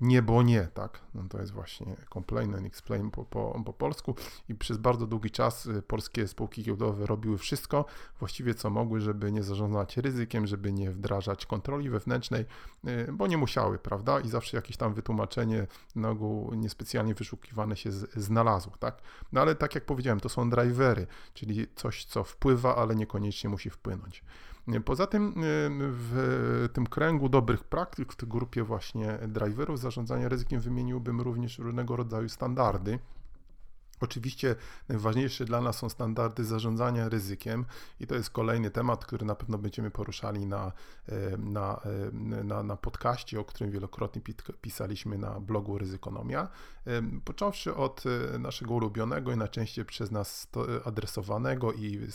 [0.01, 0.99] nie, bo nie, tak?
[1.15, 4.15] No to jest właśnie complain and explain po, po, po polsku
[4.49, 7.85] i przez bardzo długi czas y, polskie spółki giełdowe robiły wszystko
[8.19, 12.45] właściwie co mogły, żeby nie zarządzać ryzykiem, żeby nie wdrażać kontroli wewnętrznej,
[12.87, 14.19] y, bo nie musiały, prawda?
[14.19, 19.01] I zawsze jakieś tam wytłumaczenie na ogół niespecjalnie wyszukiwane się z, znalazło, tak?
[19.31, 23.69] No ale tak jak powiedziałem, to są drivery, czyli coś, co wpływa, ale niekoniecznie musi
[23.69, 24.23] wpłynąć.
[24.85, 25.33] Poza tym
[25.79, 31.95] w tym kręgu dobrych praktyk, w tej grupie właśnie driverów zarządzania ryzykiem wymieniłbym również różnego
[31.95, 32.99] rodzaju standardy.
[34.03, 34.55] Oczywiście
[34.89, 37.65] najważniejsze dla nas są standardy zarządzania ryzykiem
[37.99, 40.71] i to jest kolejny temat, który na pewno będziemy poruszali na,
[41.07, 44.21] e, na, e, na, na podcaście, o którym wielokrotnie
[44.61, 46.47] pisaliśmy na blogu Ryzykonomia.
[46.87, 48.03] E, począwszy od
[48.39, 50.47] naszego ulubionego i najczęściej przez nas
[50.85, 52.07] adresowanego i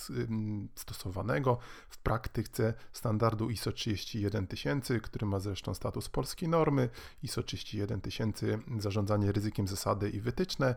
[0.75, 6.89] stosowanego w praktyce standardu ISO 31000, który ma zresztą status polskiej normy,
[7.23, 8.41] ISO 31000
[8.79, 10.75] zarządzanie ryzykiem zasady i wytyczne,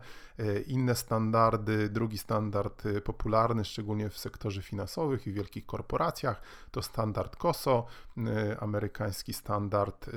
[0.66, 7.36] inne standardy, drugi standard y, popularny, szczególnie w sektorze finansowych i wielkich korporacjach, to standard
[7.36, 7.86] COSO,
[8.18, 10.10] y, amerykański standard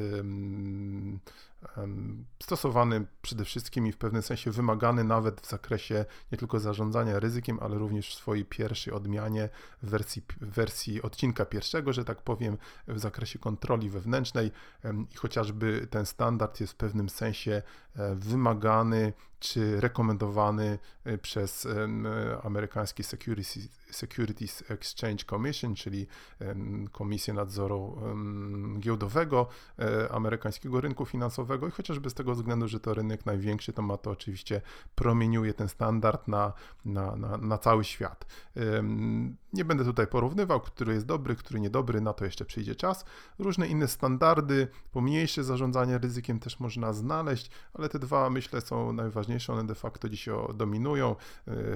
[2.43, 7.59] stosowany przede wszystkim i w pewnym sensie wymagany nawet w zakresie nie tylko zarządzania ryzykiem,
[7.61, 9.49] ale również w swojej pierwszej odmianie
[9.83, 14.51] w wersji, wersji odcinka pierwszego, że tak powiem, w zakresie kontroli wewnętrznej.
[15.11, 17.61] I chociażby ten standard jest w pewnym sensie
[18.15, 21.67] wymagany czy rekomendowany e, przez
[22.43, 26.07] amerykański Securities, Securities Exchange Commission, czyli
[26.91, 27.97] Komisję Nadzoru
[28.79, 29.47] Giełdowego
[29.79, 33.97] e, amerykańskiego rynku finansowego i chociażby z tego względu, że to rynek największy, to ma
[33.97, 34.61] to oczywiście
[34.95, 36.53] promieniuje ten standard na,
[36.85, 38.25] na, na, na cały świat.
[39.53, 43.05] Nie będę tutaj porównywał, który jest dobry, który niedobry, na to jeszcze przyjdzie czas.
[43.39, 49.53] Różne inne standardy, pomniejsze zarządzanie ryzykiem też można znaleźć, ale te dwa myślę są najważniejsze,
[49.53, 51.15] one de facto dziś dominują.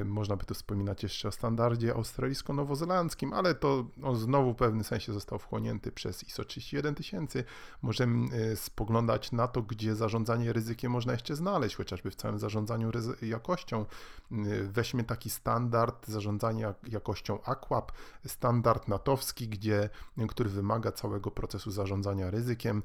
[0.05, 5.13] Można by tu wspominać jeszcze o standardzie australijsko-nowozelandzkim, ale to on znowu w pewnym sensie
[5.13, 7.33] został wchłonięty przez ISO 31000.
[7.81, 12.91] Możemy e, spoglądać na to, gdzie zarządzanie ryzykiem można jeszcze znaleźć, chociażby w całym zarządzaniu
[13.21, 13.81] jakością.
[13.81, 17.91] E, weźmy taki standard zarządzania jakością AQUAP,
[18.27, 19.89] standard natowski, gdzie,
[20.29, 22.83] który wymaga całego procesu zarządzania ryzykiem.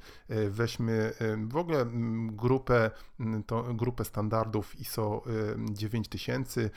[0.50, 1.12] Weźmy
[1.48, 1.86] w ogóle
[2.26, 2.90] grupę,
[3.46, 5.22] to, grupę standardów ISO
[5.70, 6.70] 9000,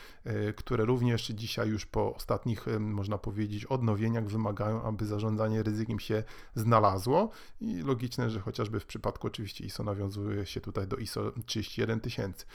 [0.56, 6.24] które również dzisiaj już po ostatnich można powiedzieć, odnowieniach wymagają, aby zarządzanie ryzykiem się
[6.56, 7.30] znalazło
[7.62, 12.46] i logiczne, że chociażby w przypadku oczywiście ISO nawiązuje się tutaj do ISO 31000.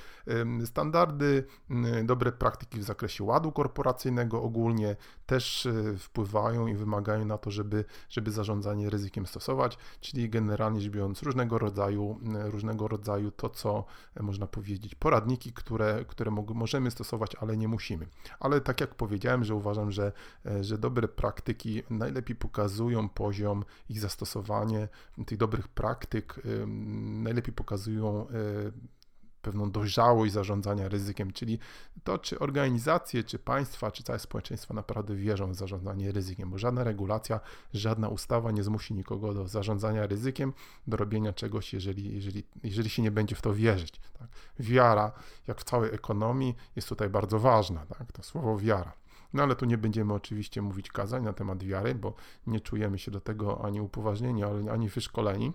[0.64, 1.44] Standardy,
[2.04, 5.68] dobre praktyki w zakresie ładu korporacyjnego ogólnie też
[5.98, 11.58] wpływają i wymagają na to, żeby, żeby zarządzanie ryzykiem stosować, czyli generalnie rzecz biorąc różnego
[11.58, 13.71] rodzaju, różnego rodzaju to, co
[14.14, 18.06] e, można powiedzieć, poradniki, które, które możemy stosować, ale nie musimy.
[18.40, 20.12] Ale tak jak powiedziałem, że uważam, że,
[20.46, 24.88] e, że dobre praktyki najlepiej pokazują poziom ich zastosowanie,
[25.26, 26.40] tych dobrych praktyk
[27.22, 28.32] najlepiej pokazują e,
[29.42, 31.58] pewną dojrzałość zarządzania ryzykiem, czyli
[32.04, 36.84] to, czy organizacje, czy państwa, czy całe społeczeństwo naprawdę wierzą w zarządzanie ryzykiem, bo żadna
[36.84, 37.40] regulacja,
[37.74, 40.52] żadna ustawa nie zmusi nikogo do zarządzania ryzykiem,
[40.86, 44.00] do robienia czegoś, jeżeli, jeżeli, jeżeli się nie będzie w to wierzyć.
[44.18, 44.28] Tak?
[44.58, 45.12] Wiara,
[45.46, 48.12] jak w całej ekonomii, jest tutaj bardzo ważna, tak?
[48.12, 48.92] to słowo wiara.
[49.32, 52.14] No ale tu nie będziemy oczywiście mówić kazań na temat wiary, bo
[52.46, 55.52] nie czujemy się do tego ani upoważnieni, ani wyszkoleni.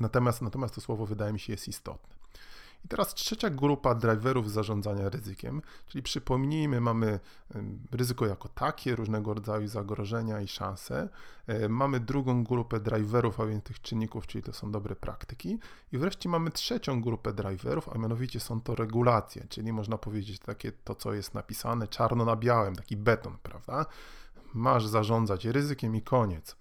[0.00, 2.13] Natomiast, natomiast to słowo wydaje mi się jest istotne.
[2.84, 7.20] I teraz trzecia grupa driverów zarządzania ryzykiem, czyli przypomnijmy, mamy
[7.92, 11.08] ryzyko jako takie, różnego rodzaju zagrożenia i szanse.
[11.46, 15.58] E, mamy drugą grupę driverów, a więc tych czynników, czyli to są dobre praktyki.
[15.92, 20.72] I wreszcie mamy trzecią grupę driverów, a mianowicie są to regulacje, czyli można powiedzieć takie
[20.72, 23.86] to, co jest napisane czarno na białym, taki beton, prawda?
[24.54, 26.56] Masz zarządzać ryzykiem i koniec.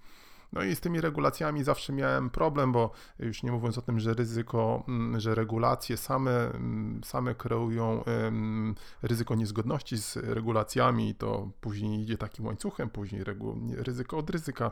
[0.53, 4.13] No i z tymi regulacjami zawsze miałem problem, bo już nie mówiąc o tym, że
[4.13, 8.03] ryzyko, mm, że regulacje same, mm, same kreują
[9.01, 13.23] ryzyko niezgodności z regulacjami, to później idzie takim łańcuchem, później
[13.77, 14.71] ryzyko od ryzyka.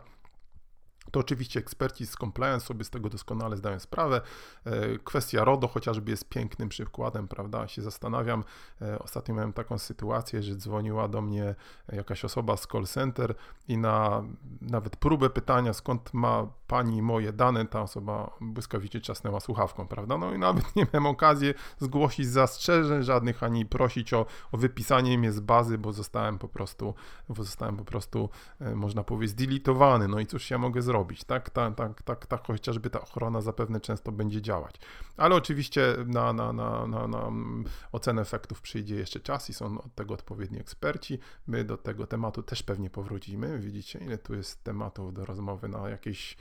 [1.12, 4.22] To oczywiście eksperci z compliance sobie z tego doskonale zdają sprawę.
[4.66, 7.68] E, kwestia RODO chociażby jest pięknym przykładem, prawda?
[7.68, 8.44] Się zastanawiam.
[8.82, 11.56] E, ostatnio miałem taką sytuację, że dzwoniła do mnie
[11.92, 13.36] jakaś osoba z call center
[13.68, 14.24] i na
[14.62, 20.18] nawet próbę pytania, skąd ma pani moje dane, ta osoba błyskawicznie czasnęła słuchawką, prawda?
[20.18, 25.32] No i nawet nie miałem okazji zgłosić zastrzeżeń żadnych, ani prosić o, o wypisanie mnie
[25.32, 26.94] z bazy, bo zostałem po prostu,
[27.30, 30.08] bo zostałem po prostu, e, można powiedzieć, zdelitowany.
[30.08, 30.91] No i cóż ja mogę zrobić?
[30.92, 31.50] Zrobić, tak?
[31.50, 34.76] Tak, tak, tak, tak chociażby ta ochrona zapewne często będzie działać.
[35.18, 37.32] Ale oczywiście na, na, na, na, na
[37.92, 41.20] ocenę efektów przyjdzie jeszcze czas i są od tego odpowiedni eksperci.
[41.48, 43.60] My do tego tematu też pewnie powrócimy.
[43.60, 46.38] Widzicie, ile tu jest tematów do rozmowy na jakieś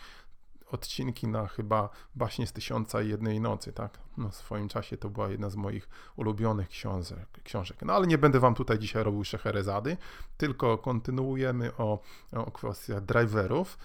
[0.73, 3.99] odcinki na chyba Baśnie z Tysiąca i Jednej Nocy, tak?
[4.17, 7.83] No, w swoim czasie to była jedna z moich ulubionych książek, książek.
[7.83, 9.97] No ale nie będę wam tutaj dzisiaj robił szeherezady,
[10.37, 12.01] tylko kontynuujemy o,
[12.33, 13.79] o kwestiach driverów.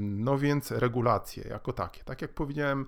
[0.00, 2.04] No więc regulacje jako takie.
[2.04, 2.86] Tak jak powiedziałem,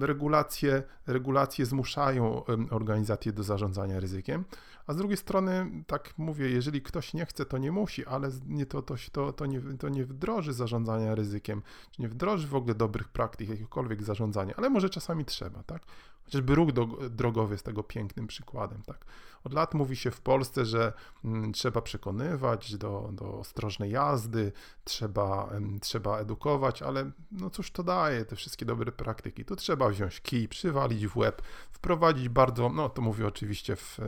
[0.00, 4.44] regulacje, regulacje zmuszają organizacje do zarządzania ryzykiem,
[4.86, 8.66] a z drugiej strony, tak mówię, jeżeli ktoś nie chce, to nie musi, ale nie,
[8.66, 12.74] to, to, to, to, nie, to nie wdroży zarządzania ryzykiem, czy nie wdroży w ogóle
[12.74, 15.82] dobrych praktyk, jakichkolwiek zarządzania, ale może czasami trzeba, tak?
[16.24, 16.70] Chociażby ruch
[17.10, 18.82] drogowy jest tego pięknym przykładem.
[18.82, 19.04] Tak?
[19.44, 20.92] Od lat mówi się w Polsce, że
[21.24, 24.52] mm, trzeba przekonywać do, do ostrożnej jazdy,
[24.84, 29.44] trzeba, trzeba edukować, ale no cóż to daje, te wszystkie dobre praktyki.
[29.44, 33.98] Tu trzeba wziąć kij, przywalić w łeb, wprowadzić bardzo, no to mówię oczywiście w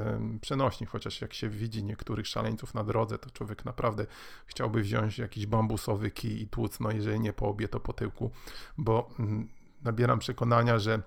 [0.40, 4.06] przenośni, chociaż jak się widzi niektórych szaleńców na drodze, to człowiek naprawdę
[4.46, 8.30] chciałby wziąć jakiś bambusowy kij i tłuc, no jeżeli nie po obie, to po tyłku,
[8.78, 9.48] bo mm,
[9.82, 11.02] nabieram przekonania, że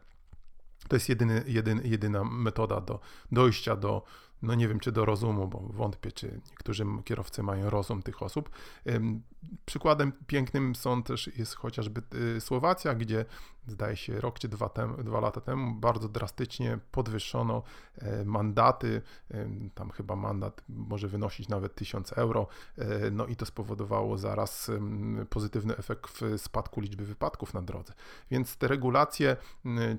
[0.88, 3.00] to jest jedyny, jedyny, jedyna metoda do
[3.32, 4.04] dojścia do,
[4.42, 8.50] no nie wiem czy do rozumu, bo wątpię, czy niektórzy kierowcy mają rozum tych osób.
[9.66, 12.02] Przykładem pięknym są też jest chociażby
[12.38, 13.26] y, Słowacja, gdzie
[13.68, 17.64] zdaje się rok czy dwa, tem, dwa lata temu bardzo drastycznie podwyższono
[17.98, 19.02] e, mandaty,
[19.76, 22.48] tam chyba mandat może wynosić nawet 1000 euro,
[22.78, 24.72] e, no i to spowodowało zaraz
[25.30, 27.94] pozytywny efekt w spadku liczby wypadków na drodze.
[28.32, 29.38] Więc te regulacje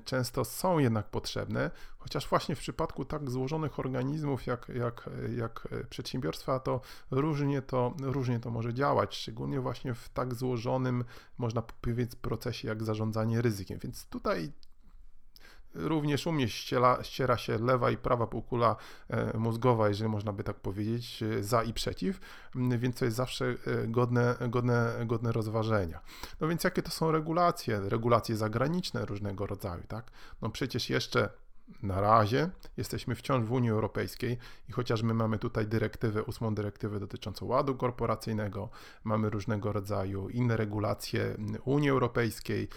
[0.05, 6.59] często są jednak potrzebne, chociaż właśnie w przypadku tak złożonych organizmów jak, jak, jak przedsiębiorstwa,
[6.59, 11.03] to różnie to, różnie to może działać, szczególnie właśnie w tak złożonym,
[11.37, 13.79] można powiedzieć, procesie jak zarządzanie ryzykiem.
[13.79, 14.51] Więc tutaj
[15.73, 18.75] również u mnie ściera, ściera się lewa i prawa półkula
[19.09, 22.19] e, mózgowa, jeżeli można by tak powiedzieć, e, za i przeciw,
[22.55, 25.99] więc to jest zawsze e, godne, godne, godne rozważenia.
[26.41, 27.79] No więc jakie to są regulacje?
[27.79, 30.11] Regulacje zagraniczne różnego rodzaju, tak?
[30.41, 31.29] No przecież jeszcze
[31.83, 34.37] na razie jesteśmy wciąż w Unii Europejskiej
[34.69, 38.69] i chociaż my mamy tutaj dyrektywę, ósmą dyrektywę dotyczącą ładu korporacyjnego,
[39.03, 42.67] mamy różnego rodzaju inne regulacje Unii Europejskiej,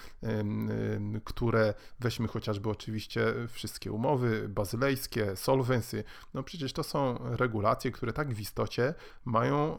[1.25, 8.35] które weźmy chociażby oczywiście wszystkie umowy bazylejskie, solvency, no przecież to są regulacje, które tak
[8.35, 9.79] w istocie mają,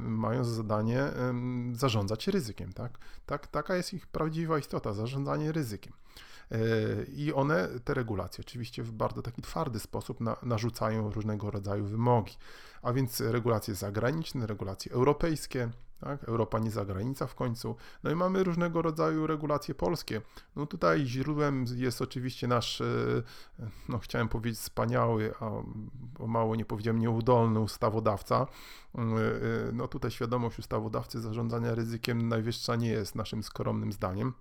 [0.00, 1.04] mają za zadanie
[1.72, 2.98] zarządzać ryzykiem, tak?
[3.26, 3.46] tak?
[3.46, 5.92] Taka jest ich prawdziwa istota, zarządzanie ryzykiem.
[7.16, 12.36] I one, te regulacje, oczywiście w bardzo taki twardy sposób na, narzucają różnego rodzaju wymogi,
[12.82, 15.70] a więc regulacje zagraniczne, regulacje europejskie,
[16.04, 16.24] tak?
[16.24, 17.76] Europa nie zagranica w końcu.
[18.02, 20.20] No i mamy różnego rodzaju regulacje polskie.
[20.56, 22.84] No tutaj źródłem jest oczywiście nasz, e,
[23.88, 25.50] no chciałem powiedzieć wspaniały, a
[26.26, 28.46] mało nie powiedziałem nieudolny ustawodawca.
[28.94, 29.04] E, e,
[29.72, 34.34] no tutaj świadomość ustawodawcy zarządzania ryzykiem najwyższa nie jest naszym skromnym zdaniem.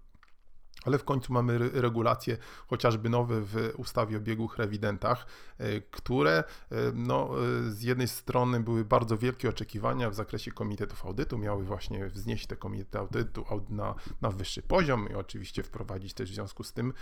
[0.86, 5.26] Ale w końcu mamy regulacje, chociażby nowe w ustawie o biegłych rewidentach,
[5.58, 11.06] e, które e, no, e, z jednej strony były bardzo wielkie oczekiwania w zakresie komitetów
[11.06, 16.32] audytu, miały właśnie wznieść te komitety audytu na, na wyższy poziom i oczywiście wprowadzić też
[16.32, 16.94] w związku z tym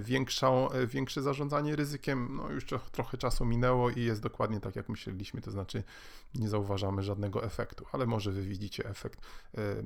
[0.00, 2.36] większą, większe zarządzanie ryzykiem.
[2.36, 5.82] No już trochę czasu minęło i jest dokładnie tak, jak myśleliśmy, to znaczy
[6.34, 9.20] nie zauważamy żadnego efektu, ale może wy widzicie efekt,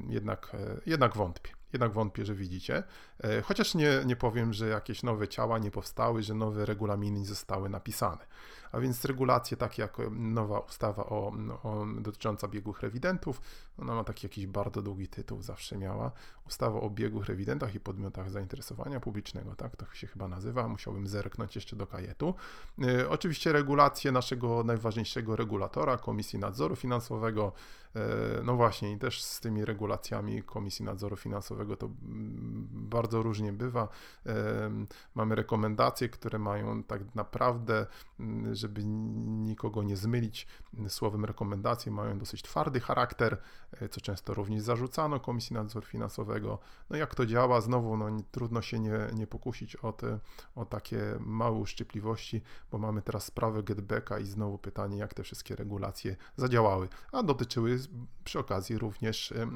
[0.08, 2.82] jednak, jednak wątpię jednak wątpię, że widzicie.
[3.24, 7.68] E, chociaż nie, nie powiem, że jakieś nowe ciała nie powstały, że nowe regulaminy zostały
[7.68, 8.26] napisane.
[8.72, 13.40] A więc regulacje takie jak nowa ustawa o, o, dotycząca biegłych rewidentów,
[13.78, 16.12] ona ma taki jakiś bardzo długi tytuł, zawsze miała.
[16.46, 21.54] Ustawa o biegłych rewidentach i podmiotach zainteresowania publicznego, tak to się chyba nazywa, musiałbym zerknąć
[21.54, 22.34] jeszcze do kajetu.
[22.82, 27.52] E, oczywiście regulacje naszego najważniejszego regulatora, Komisji Nadzoru Finansowego,
[27.96, 28.00] e,
[28.44, 33.88] no właśnie i też z tymi regulacjami Komisji Nadzoru Finansowego to mm, bardzo różnie bywa.
[34.26, 34.70] E,
[35.14, 37.86] mamy rekomendacje, które mają tak naprawdę
[38.20, 40.46] mm, żeby nikogo nie zmylić
[40.88, 43.38] słowem rekomendacje, mają dosyć twardy charakter,
[43.72, 46.58] e, co często również zarzucano Komisji Nadzoru Finansowego.
[46.90, 47.60] No jak to działa?
[47.60, 50.18] Znowu no, trudno się nie, nie pokusić o, te,
[50.54, 55.56] o takie małe uszczypliwości, bo mamy teraz sprawę Getbacka i znowu pytanie, jak te wszystkie
[55.56, 57.78] regulacje zadziałały, a dotyczyły
[58.24, 59.46] przy okazji również e,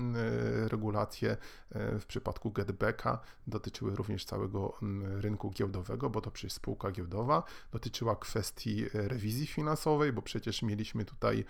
[0.68, 1.36] regulacje
[1.70, 4.78] e, w przypadku Getbacka, dotyczyły również całego
[5.20, 11.44] rynku giełdowego, bo to przecież spółka giełdowa, dotyczyła kwestii rewizji finansowej, bo przecież mieliśmy tutaj,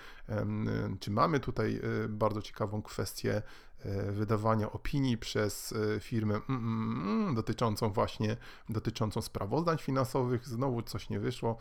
[1.01, 3.43] czy mamy tutaj e, bardzo ciekawą kwestię
[3.85, 8.37] e, wydawania opinii przez e, firmę mm, mm, mm, dotyczącą właśnie
[8.69, 10.49] dotyczącą sprawozdań finansowych.
[10.49, 11.59] Znowu coś nie wyszło.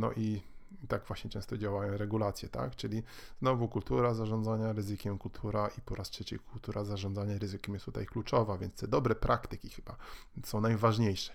[0.00, 0.42] No i
[0.82, 2.76] I tak właśnie często działają regulacje, tak?
[2.76, 3.02] Czyli
[3.38, 8.58] znowu kultura zarządzania ryzykiem, kultura i po raz trzeci kultura zarządzania ryzykiem jest tutaj kluczowa,
[8.58, 9.96] więc te dobre praktyki chyba
[10.44, 11.32] są najważniejsze.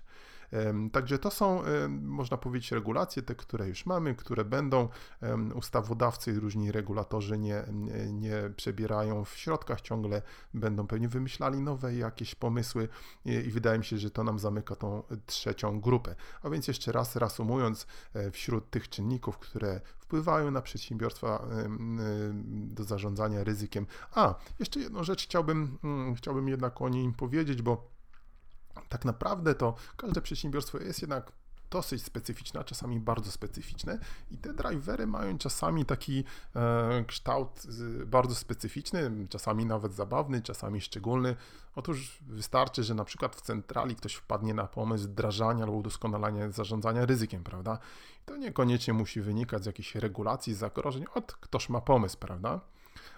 [0.92, 1.62] Także to są,
[2.02, 4.90] można powiedzieć, regulacje, te, które już mamy, które będą.
[5.56, 7.64] Ustawodawcy i różni regulatorzy nie,
[8.12, 10.22] nie przebierają w środkach, ciągle
[10.54, 12.90] będą pewnie wymyślali nowe jakieś pomysły
[13.26, 16.16] i wydaje mi się, że to nam zamyka tą trzecią grupę.
[16.44, 21.48] A więc jeszcze raz reasumując, e, wśród tych czynników, które wpływają na przedsiębiorstwa
[22.48, 23.86] do zarządzania ryzykiem.
[24.12, 27.97] A, jeszcze jedną rzecz chciałbym, mm, chciałbym jednak o niej powiedzieć, bo
[28.90, 31.32] tak naprawdę to każde przedsiębiorstwo jest jednak
[31.70, 34.00] dosyć specyficzne, a czasami bardzo specyficzne
[34.32, 36.24] i te drivery mają czasami taki
[36.56, 37.64] e, kształt
[38.06, 41.36] bardzo specyficzny, czasami nawet zabawny, czasami szczególny.
[41.76, 47.06] Otóż wystarczy, że na przykład w centrali ktoś wpadnie na pomysł wdrażania albo udoskonalania zarządzania
[47.06, 47.80] ryzykiem, prawda?
[48.24, 52.62] I to niekoniecznie musi wynikać z jakichś regulacji, zagrożeń, od ktoś ma pomysł, prawda?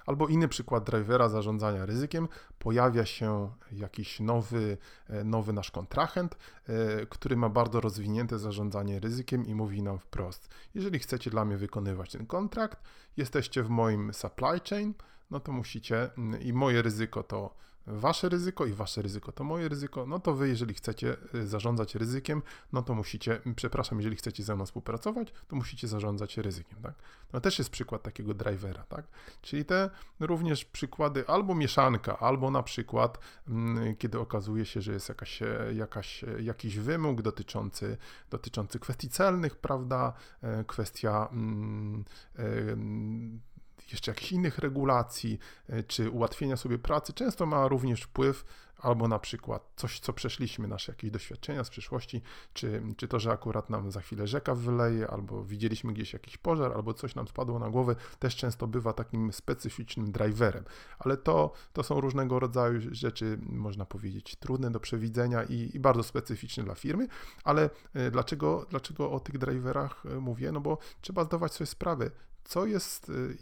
[0.06, 2.28] Albo inny przykład drivera zarządzania ryzykiem,
[2.60, 4.78] pojawia się jakiś nowy,
[5.10, 10.50] e, nowy nasz kontrahent, e, który ma bardzo rozwinięte zarządzanie ryzykiem i mówi nam wprost:
[10.76, 12.84] Jeżeli chcecie dla mnie wykonywać ten kontrakt,
[13.18, 14.94] jesteście w moim supply chain,
[15.32, 17.56] no to musicie, mm, i moje ryzyko to
[17.88, 21.96] wasze ryzyko i wasze ryzyko to moje ryzyko, no to wy, jeżeli chcecie y, zarządzać
[21.96, 22.42] ryzykiem,
[22.74, 26.94] no to musicie, przepraszam, jeżeli chcecie ze mną współpracować, to musicie zarządzać ryzykiem, tak?
[27.34, 29.06] No też jest przykład takiego drivera, tak?
[29.42, 33.20] Czyli te również przykłady albo mieszanka, albo na przykład,
[33.98, 35.40] kiedy okazuje się, że jest jakaś,
[35.74, 37.98] jakaś, jakiś wymóg dotyczący,
[38.30, 40.14] dotyczący kwestii celnych, prawda?
[40.42, 42.04] E, kwestia mm,
[43.92, 48.46] jeszcze jakichś innych regulacji, e, czy ułatwienia sobie pracy, często ma również wpływ
[48.82, 52.22] albo na przykład coś, co przeszliśmy, nasze jakieś doświadczenia z przeszłości,
[52.54, 56.74] czy, czy to, że akurat nam za chwilę rzeka wyleje, albo widzieliśmy gdzieś jakiś pożar,
[56.74, 60.64] albo coś nam spadło na głowę, też często bywa takim specyficznym driverem.
[61.00, 66.04] Ale to, to są różnego rodzaju rzeczy, można powiedzieć, trudne do przewidzenia i, i bardzo
[66.04, 67.08] specyficzne dla firmy,
[67.44, 70.52] ale e, dlaczego, dlaczego o tych driverach e, mówię?
[70.52, 72.12] No bo trzeba zdawać sobie sprawę,
[72.50, 73.38] co jest, y,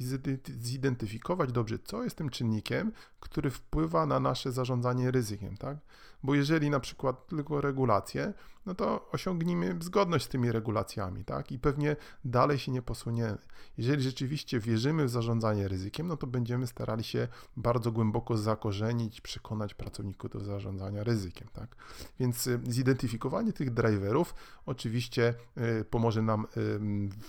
[0.59, 5.77] zidentyfikować dobrze, co jest tym czynnikiem, który wpływa na nasze zarządzanie ryzykiem, tak?
[6.23, 8.33] Bo jeżeli na przykład tylko regulacje,
[8.65, 11.51] no to osiągniemy zgodność z tymi regulacjami, tak?
[11.51, 11.95] I pewnie
[12.25, 13.37] dalej się nie posuniemy.
[13.77, 17.27] Jeżeli rzeczywiście wierzymy w zarządzanie ryzykiem, no to będziemy starali się
[17.57, 21.75] bardzo głęboko zakorzenić, przekonać pracowników do zarządzania ryzykiem, tak?
[22.19, 24.35] Więc y, zidentyfikowanie tych driverów
[24.65, 25.33] oczywiście
[25.81, 26.47] y, pomoże nam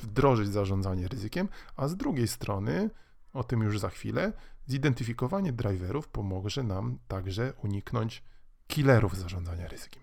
[0.03, 2.91] wdrożyć zarządzanie ryzykiem, a z drugiej strony,
[3.33, 4.33] o tym już za chwilę,
[4.67, 8.23] zidentyfikowanie driverów pomoże nam także uniknąć
[8.67, 10.03] killerów zarządzania ryzykiem.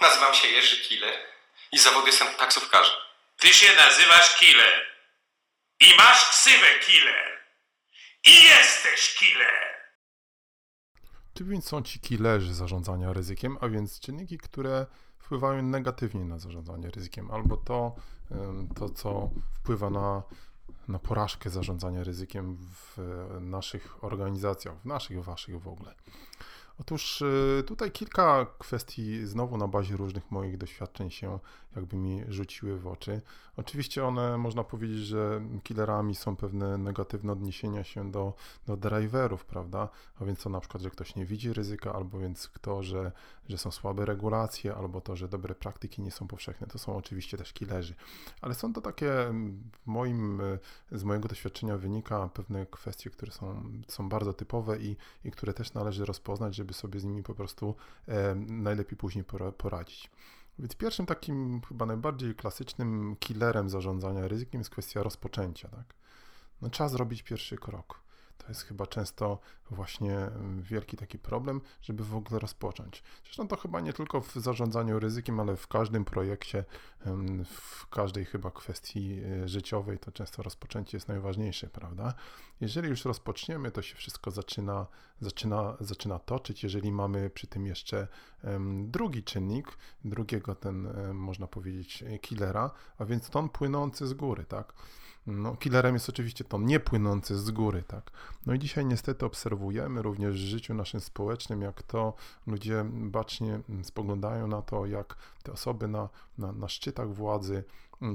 [0.00, 1.14] Nazywam się Jerzy Killer
[1.72, 2.96] i zawody jestem taksówkarzem.
[3.38, 4.72] Ty się nazywasz Killer
[5.80, 7.38] i masz ksywę Killer
[8.26, 9.74] i jesteś Killer.
[11.34, 14.86] Czym więc są ci killerzy zarządzania ryzykiem, a więc czynniki, które
[15.18, 17.94] wpływają negatywnie na zarządzanie ryzykiem, albo to,
[18.76, 20.22] to co wpływa na
[20.88, 22.98] na porażkę zarządzania ryzykiem w
[23.40, 25.94] naszych organizacjach, w naszych, waszych w ogóle.
[26.80, 31.38] Otóż y, tutaj kilka kwestii znowu na bazie różnych moich doświadczeń się
[31.76, 33.20] jakby mi rzuciły w oczy.
[33.56, 38.34] Oczywiście one, można powiedzieć, że killerami są pewne negatywne odniesienia się do,
[38.66, 39.88] do driverów, prawda?
[40.20, 43.12] A więc to na przykład, że ktoś nie widzi ryzyka, albo więc to, że,
[43.48, 46.66] że są słabe regulacje, albo to, że dobre praktyki nie są powszechne.
[46.66, 47.94] To są oczywiście też killerzy.
[48.40, 49.34] Ale są to takie,
[49.86, 50.42] moim,
[50.92, 55.74] z mojego doświadczenia wynika pewne kwestie, które są, są bardzo typowe i, i które też
[55.74, 57.74] należy rozpoznać, żeby sobie z nimi po prostu
[58.08, 59.24] e, najlepiej później
[59.58, 60.10] poradzić.
[60.58, 65.68] Więc pierwszym takim chyba najbardziej klasycznym killerem zarządzania ryzykiem jest kwestia rozpoczęcia.
[65.68, 65.94] Tak?
[66.62, 68.03] No, trzeba zrobić pierwszy krok.
[68.38, 69.38] To jest chyba często
[69.70, 73.02] właśnie mm, wielki taki problem, żeby w ogóle rozpocząć.
[73.24, 76.64] Zresztą to chyba nie tylko w zarządzaniu ryzykiem, ale w każdym projekcie,
[77.44, 82.14] w każdej chyba kwestii e, życiowej, to często rozpoczęcie jest najważniejsze, prawda?
[82.60, 84.86] Jeżeli już rozpoczniemy, to się wszystko zaczyna,
[85.20, 86.62] zaczyna, zaczyna toczyć.
[86.62, 88.08] Jeżeli mamy przy tym jeszcze
[88.84, 94.72] drugi czynnik, drugiego ten, można powiedzieć, killera, a więc ton płynący z góry, tak?
[95.26, 98.10] No, killerem jest oczywiście ton niepłynący z góry, tak.
[98.46, 102.14] No i dzisiaj niestety obserwujemy również w życiu naszym społecznym, jak to
[102.46, 106.08] ludzie bacznie spoglądają na to, jak te osoby na,
[106.38, 107.64] na, na szczytach władzy mm,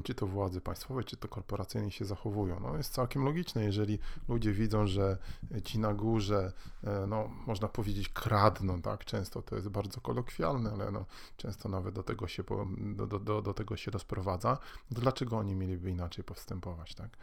[0.04, 2.60] czy to władze państwowe, czy to korporacyjne się zachowują.
[2.60, 5.18] No jest całkiem logiczne, jeżeli ludzie widzą, że
[5.64, 6.52] ci na górze,
[6.84, 11.04] e, no można powiedzieć kradną, tak, często to jest bardzo kolokwialne, ale no,
[11.36, 12.42] często nawet do tego się,
[12.78, 14.58] do, do, do, do tego się rozprowadza,
[14.90, 17.16] dlaczego oni mieliby inaczej postępować, tak.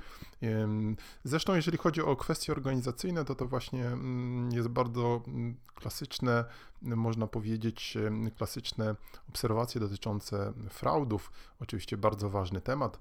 [1.24, 6.46] Zresztą jeżeli chodzi o kwestie organizacyjne, to to właśnie mm, jest bardzo mm, klasyczne
[6.82, 7.98] można powiedzieć,
[8.38, 8.96] klasyczne
[9.30, 11.32] obserwacje dotyczące fraudów.
[11.60, 13.00] Oczywiście bardzo ważny temat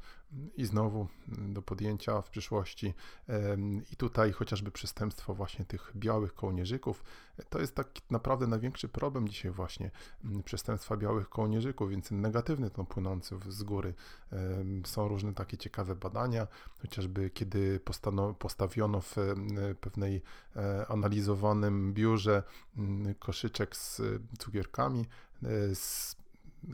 [0.56, 2.94] i znowu do podjęcia w przyszłości.
[3.92, 7.04] I tutaj chociażby przestępstwo właśnie tych białych kołnierzyków,
[7.48, 9.90] to jest tak naprawdę największy problem dzisiaj właśnie
[10.44, 13.94] przestępstwa białych kołnierzyków, więc negatywny to płynący z góry.
[14.84, 16.46] Są różne takie ciekawe badania,
[16.82, 17.80] chociażby kiedy
[18.38, 19.16] postawiono w
[19.80, 20.22] pewnej
[20.56, 22.42] e, analizowanym biurze
[23.18, 24.02] koszyczek z
[24.38, 25.00] cukierkami,
[25.42, 26.16] e, z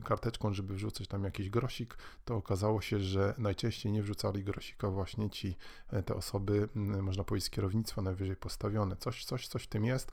[0.04, 5.30] karteczką, żeby wrzucać tam jakiś grosik, to okazało się, że najczęściej nie wrzucali grosika właśnie
[5.30, 5.56] ci,
[5.90, 6.68] e, te osoby,
[7.02, 8.96] można powiedzieć, z kierownictwa najwyżej postawione.
[8.96, 10.12] Coś, coś, coś w tym jest.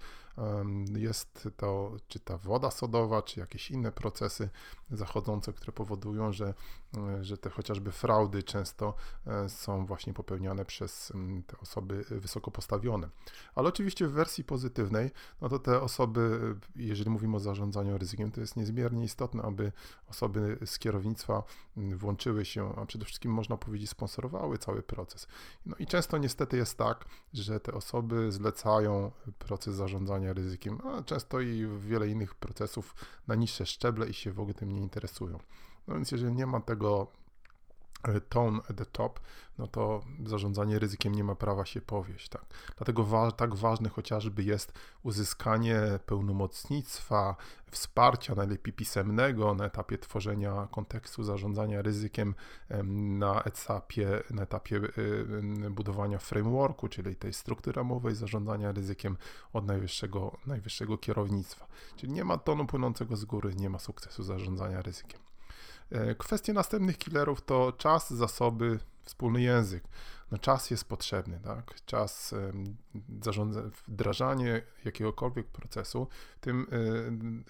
[0.95, 4.49] Jest to, czy ta woda sodowa, czy jakieś inne procesy
[4.91, 6.53] zachodzące, które powodują, że,
[6.97, 8.93] e, że te chociażby fraudy często
[9.27, 11.13] e, są właśnie popełniane przez
[11.47, 13.09] te osoby wysoko postawione.
[13.55, 15.11] Ale oczywiście w wersji pozytywnej,
[15.41, 19.68] no to te osoby, jeżeli mówimy o zarządzaniu ryzykiem, to jest niezmiernie istotne, aby
[20.07, 21.43] osoby z kierownictwa
[21.77, 25.27] włączyły się, a przede wszystkim można powiedzieć sponsorowały cały proces.
[25.65, 31.39] No i często niestety jest tak, że te osoby zlecają proces zarządzania ryzykiem, a często
[31.39, 32.95] i wiele innych procesów
[33.27, 35.39] na niższe szczeble i się w ogóle tym nie interesują.
[35.87, 37.07] No więc jeżeli nie ma tego
[38.29, 39.19] tone at the top,
[39.57, 42.29] no to zarządzanie ryzykiem nie ma prawa się powieść.
[42.29, 42.45] Tak?
[42.77, 44.73] Dlatego wa tak ważne chociażby jest
[45.03, 47.35] uzyskanie pełnomocnictwa,
[47.71, 52.35] wsparcia, najlepiej pisemnego na etapie tworzenia kontekstu zarządzania ryzykiem,
[53.19, 54.81] na etapie, na etapie
[55.71, 59.17] budowania frameworku, czyli tej struktury ramowej zarządzania ryzykiem
[59.53, 61.67] od najwyższego, najwyższego kierownictwa.
[61.95, 65.19] Czyli nie ma tonu płynącego z góry, nie ma sukcesu zarządzania ryzykiem.
[65.91, 69.83] E, kwestie następnych killerów to czas, zasoby, wspólny język.
[70.31, 71.85] No czas jest potrzebny, tak?
[71.85, 72.35] Czas,
[73.21, 76.07] zarządza, wdrażanie jakiegokolwiek procesu,
[76.41, 76.67] tym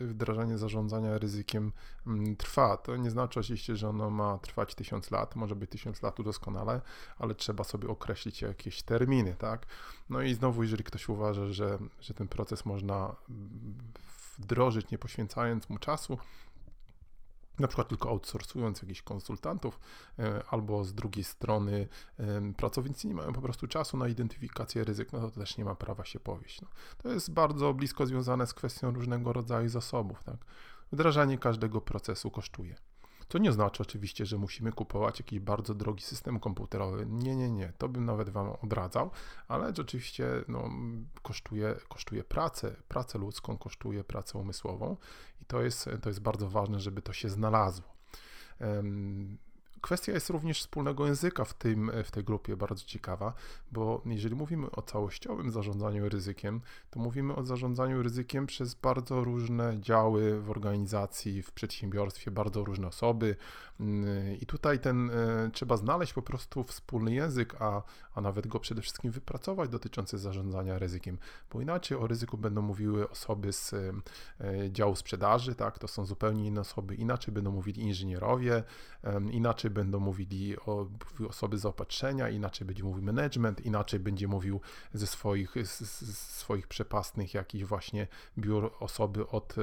[0.02, 1.72] e, wdrażanie zarządzania ryzykiem
[2.08, 2.78] mm, trwa.
[2.78, 6.82] To nie znaczy oczywiście, że ono ma trwać tysiąc lat, może być tysiąc lat doskonale,
[7.18, 9.66] ale trzeba sobie określić jakieś terminy, tak?
[10.10, 13.16] No i znowu, jeżeli ktoś uważa, że, że ten proces można
[14.38, 16.18] wdrożyć, nie poświęcając mu czasu,
[17.60, 19.80] na przykład tylko outsourcując jakichś konsultantów,
[20.20, 21.88] e, albo z drugiej strony
[22.58, 26.06] pracownicy nie mają po prostu czasu na identyfikację ryzyk, no to też nie ma prawa
[26.06, 26.62] się powieść.
[26.62, 30.24] No, to jest bardzo blisko związane z kwestią różnego rodzaju zasobów.
[30.24, 30.38] Tak?
[30.92, 32.76] Wdrażanie każdego procesu kosztuje.
[33.30, 37.06] To nie znaczy oczywiście, że musimy kupować jakiś bardzo drogi system komputerowy.
[37.06, 37.74] Nie, nie, nie.
[37.78, 39.12] To bym nawet Wam odradzał,
[39.48, 40.70] ale oczywiście no,
[41.22, 44.98] kosztuje, kosztuje pracę, pracę ludzką, kosztuje pracę umysłową
[45.42, 47.96] i to jest, to jest bardzo ważne, żeby to się znalazło.
[49.82, 53.34] Kwestia jest również wspólnego języka w, tym, w tej grupie bardzo ciekawa,
[53.72, 59.82] bo jeżeli mówimy o całościowym zarządzaniu ryzykiem, to mówimy o zarządzaniu ryzykiem przez bardzo różne
[59.82, 63.36] działy w organizacji, w przedsiębiorstwie, bardzo różne osoby.
[64.42, 67.82] I tutaj ten e, trzeba znaleźć po prostu wspólny język, a,
[68.16, 71.18] a nawet go przede wszystkim wypracować dotyczący zarządzania ryzykiem,
[71.52, 73.92] bo inaczej o ryzyku będą mówiły osoby z e,
[74.72, 78.64] działu sprzedaży, tak, to są zupełnie inne osoby, inaczej będą mówili inżynierowie,
[79.32, 80.88] inaczej inaczej będą mówili o,
[81.30, 84.62] osoby zaopatrzenia, inaczej będzie mówił management, inaczej będzie mówił
[84.94, 86.08] ze swoich, z,
[86.40, 88.08] swoich przepastnych jakichś właśnie
[88.38, 89.56] biur osoby od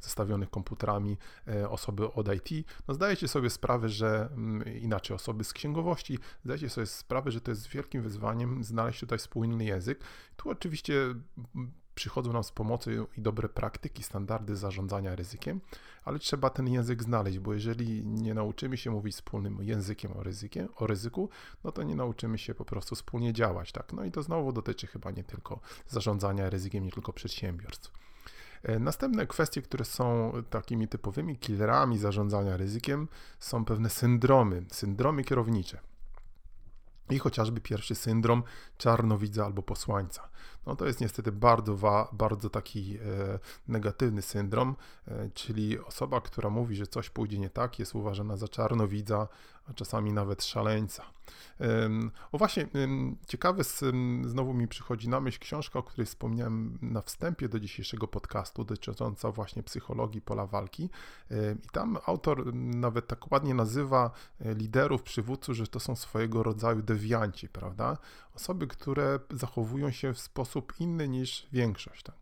[0.00, 1.16] zestawionych komputerami,
[1.48, 2.66] e, osoby od IT.
[2.88, 7.50] No zdajecie sobie sprawę, że mm, inaczej osoby z księgowości, zdajecie sobie sprawę, że to
[7.50, 10.00] jest wielkim wyzwaniem znaleźć tutaj wspólny język.
[10.36, 10.94] Tu oczywiście
[12.00, 15.60] przychodzą nam z pomocą i dobre praktyki, standardy zarządzania ryzykiem,
[16.04, 20.68] ale trzeba ten język znaleźć, bo jeżeli nie nauczymy się mówić wspólnym językiem o, ryzykiem,
[20.76, 21.28] o ryzyku,
[21.64, 23.72] no to nie nauczymy się po prostu wspólnie działać.
[23.72, 23.92] Tak?
[23.92, 27.90] No i to znowu dotyczy chyba nie tylko zarządzania ryzykiem, nie tylko przedsiębiorstw.
[28.62, 35.80] E, następne kwestie, które są takimi typowymi killerami zarządzania ryzykiem, są pewne syndromy, syndromy kierownicze.
[37.10, 38.42] I chociażby pierwszy syndrom
[38.78, 40.28] czarnowidza albo posłańca.
[40.66, 43.38] No to jest niestety bardzo, bardzo taki e,
[43.68, 44.76] negatywny syndrom,
[45.08, 49.28] e, czyli osoba, która mówi, że coś pójdzie nie tak, jest uważana za czarnowidza,
[49.70, 51.04] a czasami nawet szaleńca.
[52.32, 52.68] O właśnie,
[53.26, 53.62] ciekawe,
[54.24, 59.30] znowu mi przychodzi na myśl książka, o której wspomniałem na wstępie do dzisiejszego podcastu, dotycząca
[59.30, 60.90] właśnie psychologii pola walki.
[61.64, 66.82] I tam autor nawet tak ładnie nazywa e, liderów, przywódców, że to są swojego rodzaju
[66.82, 67.96] dewianci, prawda?
[68.40, 72.02] Osoby, które zachowują się w sposób inny niż większość.
[72.02, 72.14] Tak?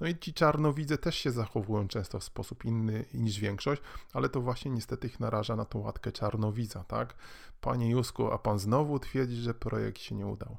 [0.00, 3.82] No i ci czarnowidze też się zachowują często w sposób inny niż większość,
[4.12, 7.14] ale to właśnie niestety ich naraża na tą łatkę czarnowidza, tak?
[7.60, 10.56] Panie Jusku, a pan znowu twierdzi, że projekt się nie udał.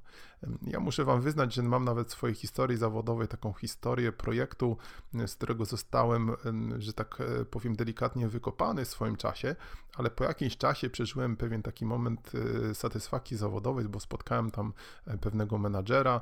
[0.62, 4.78] Ja muszę wam wyznać, że mam nawet w swojej historii zawodowej taką historię projektu,
[5.28, 6.32] z którego zostałem,
[6.78, 9.56] że tak e, powiem, delikatnie wykopany w swoim czasie,
[9.96, 12.32] ale po jakimś czasie przeżyłem pewien taki moment
[12.70, 14.74] e, satysfakcji zawodowej, bo spotkałem tam
[15.08, 16.22] e, pewnego menadżera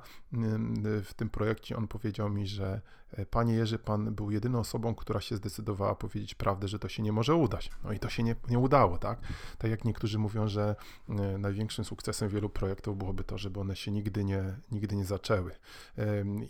[1.03, 1.77] w tym projekcie.
[1.77, 2.81] On powiedział mi, że
[3.29, 7.11] Panie Jerzy, pan był jedyną osobą, która się zdecydowała powiedzieć prawdę, że to się nie
[7.11, 7.71] może udać.
[7.83, 9.19] No i to się nie, nie udało, tak?
[9.57, 10.75] Tak jak niektórzy mówią, że
[11.39, 15.51] największym sukcesem wielu projektów byłoby to, żeby one się nigdy nie, nigdy nie zaczęły.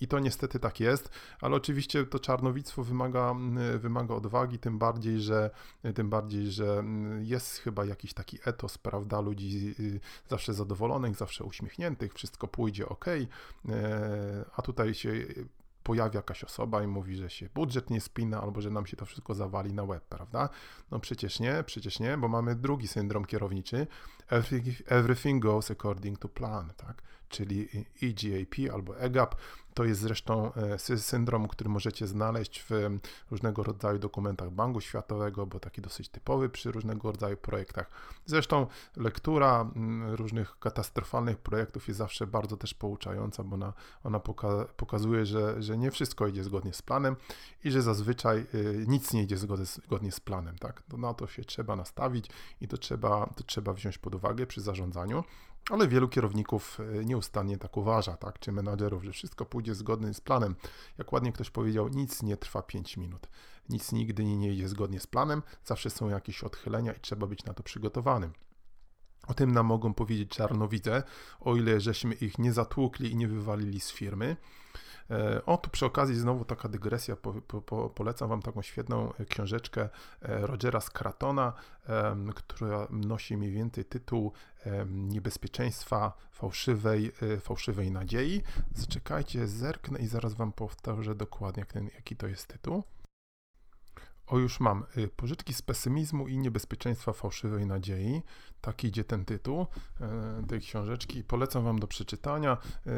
[0.02, 1.10] I to niestety tak jest,
[1.42, 3.36] ale oczywiście to czarnowictwo wymaga,
[3.78, 5.50] wymaga odwagi, tym bardziej, że
[5.96, 6.84] tym bardziej, że
[7.22, 10.00] jest chyba jakiś taki etos, prawda, ludzi y,
[10.30, 13.28] zawsze zadowolonych, zawsze uśmiechniętych, wszystko pójdzie ok, e,
[14.56, 15.14] a tutaj się
[15.84, 19.06] pojawia jakaś osoba i mówi, że się budżet nie spina albo że nam się to
[19.06, 20.50] wszystko zawali na web, prawda?
[20.92, 23.88] No przecież nie, przecież nie, bo mamy drugi syndrom kierowniczy.
[24.88, 27.02] Everything goes according to plan, tak?
[27.30, 27.70] Czyli
[28.02, 29.36] EGAP albo EGAP.
[29.74, 33.00] To jest zresztą e, syndrom, który możecie znaleźć w
[33.32, 37.90] różnego rodzaju dokumentach Banku Światowego, bo taki dosyć typowy przy różnego rodzaju projektach.
[38.26, 39.72] Zresztą lektura
[40.08, 43.74] różnych katastrofalnych projektów jest zawsze bardzo też pouczająca, bo ona,
[44.04, 47.16] ona poka pokazuje, że, że nie wszystko idzie zgodnie z planem
[47.64, 50.58] i że zazwyczaj y, nic nie idzie zgodnie, zgodnie z planem.
[50.58, 50.82] Tak?
[50.82, 52.30] To na to się trzeba nastawić
[52.62, 55.24] i to trzeba, to trzeba wziąć pod uwagę przy zarządzaniu.
[55.70, 60.22] Ale wielu kierowników e, nieustannie tak uważa, tak, czy menadżerów, że wszystko pójdzie zgodnie z
[60.22, 60.56] planem.
[60.98, 63.28] Jak ładnie ktoś powiedział, nic nie trwa 5 minut.
[63.70, 67.54] Nic nigdy nie idzie zgodnie z planem, zawsze są jakieś odchylenia i trzeba być na
[67.54, 68.34] to przygotowanym.
[69.28, 71.04] O tym nam mogą powiedzieć czarnowidze,
[71.40, 74.38] o ile żeśmy ich nie zatłukli i nie wywalili z firmy.
[75.12, 79.90] E, o, tu przy okazji znowu taka dygresja, po, po, polecam Wam taką świetną książeczkę
[80.22, 81.54] e, Rogera Scratona,
[82.36, 84.32] która nosi mniej więcej tytuł
[84.88, 88.42] Niebezpieczeństwa fałszywej, e, fałszywej nadziei.
[88.76, 92.84] Zaczekajcie, zerknę i zaraz Wam powtórzę dokładnie, jak ten, jaki to jest tytuł.
[94.28, 94.86] O, już mam.
[95.16, 98.24] Pożytki z pesymizmu i niebezpieczeństwa fałszywej nadziei.
[98.64, 99.66] Tak idzie ten tytuł
[100.02, 101.24] e, tej książeczki.
[101.24, 102.58] Polecam Wam do przeczytania.
[102.86, 102.92] E,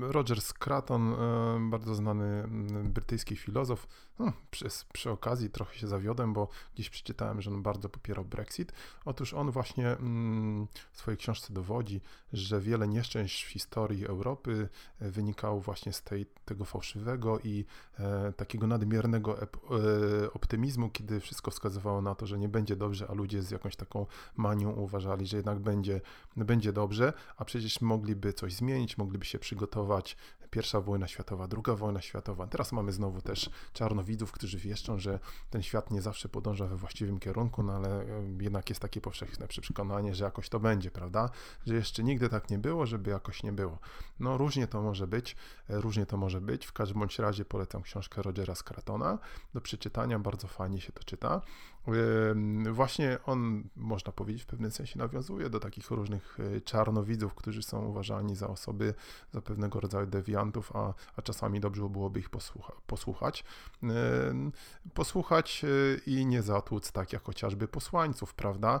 [0.00, 2.44] Roger Scraton, e, bardzo znany
[2.84, 3.86] brytyjski filozof.
[4.18, 8.72] No, przy, przy okazji trochę się zawiodłem, bo gdzieś przeczytałem, że on bardzo popierał Brexit.
[9.04, 12.00] Otóż on właśnie mm, w swojej książce dowodzi,
[12.32, 14.68] że wiele nieszczęść w historii Europy
[15.00, 17.64] wynikało właśnie z tej, tego fałszywego i
[18.36, 19.36] takiego nadmiernego
[20.32, 24.06] optymizmu, kiedy wszystko wskazywało na to, że nie będzie dobrze, a ludzie z jakąś taką
[24.36, 26.00] manią uważali, że jednak będzie,
[26.36, 30.16] będzie dobrze, a przecież mogliby coś zmienić, mogliby się przygotować.
[30.50, 32.46] Pierwsza wojna światowa, druga wojna światowa.
[32.46, 35.18] Teraz mamy znowu też czarnowidzów, którzy wieszczą, że
[35.50, 38.04] ten świat nie zawsze podąża we właściwym kierunku, no ale
[38.40, 41.30] jednak jest takie powszechne przekonanie, że jakoś to będzie, prawda?
[41.66, 43.78] Że jeszcze nigdy tak nie było, żeby jakoś nie było.
[44.20, 45.36] No różnie to może być,
[45.70, 46.66] e, różnie to może być.
[46.66, 49.18] W każdym bądź razie polecam książkę Rogera Scratona
[49.54, 51.40] do przeczytania bardzo fajnie się to czyta.
[52.72, 57.86] Właśnie on, można powiedzieć, w pewnym sensie nawiązuje do takich różnych e, czarnowidzów, którzy są
[57.86, 58.94] uważani za osoby,
[59.32, 63.44] za pewnego rodzaju dewiantów, a, a czasami dobrze byłoby ich posłucha, posłuchać.
[64.94, 65.68] Posłuchać e,
[66.06, 68.80] i nie zatłuc, tak jak chociażby posłańców, prawda?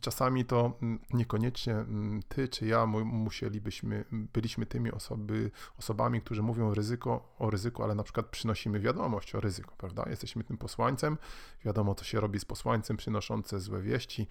[0.00, 0.78] Czasami to
[1.12, 1.84] niekoniecznie
[2.28, 8.02] ty czy ja musielibyśmy, byliśmy tymi osoby, osobami, którzy mówią ryzyko, o ryzyku, ale na
[8.02, 10.04] przykład przynosimy wiadomość o ryzyku, prawda?
[10.10, 11.18] Jesteśmy tym posłańcem,
[11.64, 14.26] wiadomo co się robi z posłańcem przynoszące złe wieści,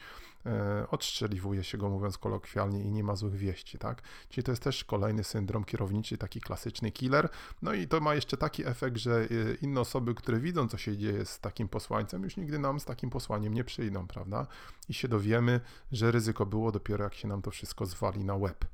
[0.46, 4.02] e, odstrzeliwuje się go mówiąc kolokwialnie i nie ma złych wieści, tak?
[4.30, 7.30] Czyli to jest też kolejny syndrom kierowniczy, taki klasyczny killer.
[7.62, 10.98] No i to ma jeszcze taki efekt, że e, inne osoby, które widzą co się
[10.98, 14.48] dzieje z takim posłańcem, już nigdy nam z takim posłaniem nie przyjdą, prawda?
[14.90, 15.62] I się dowiemy,
[15.92, 18.66] że ryzyko było dopiero jak się nam to wszystko zwali na łeb.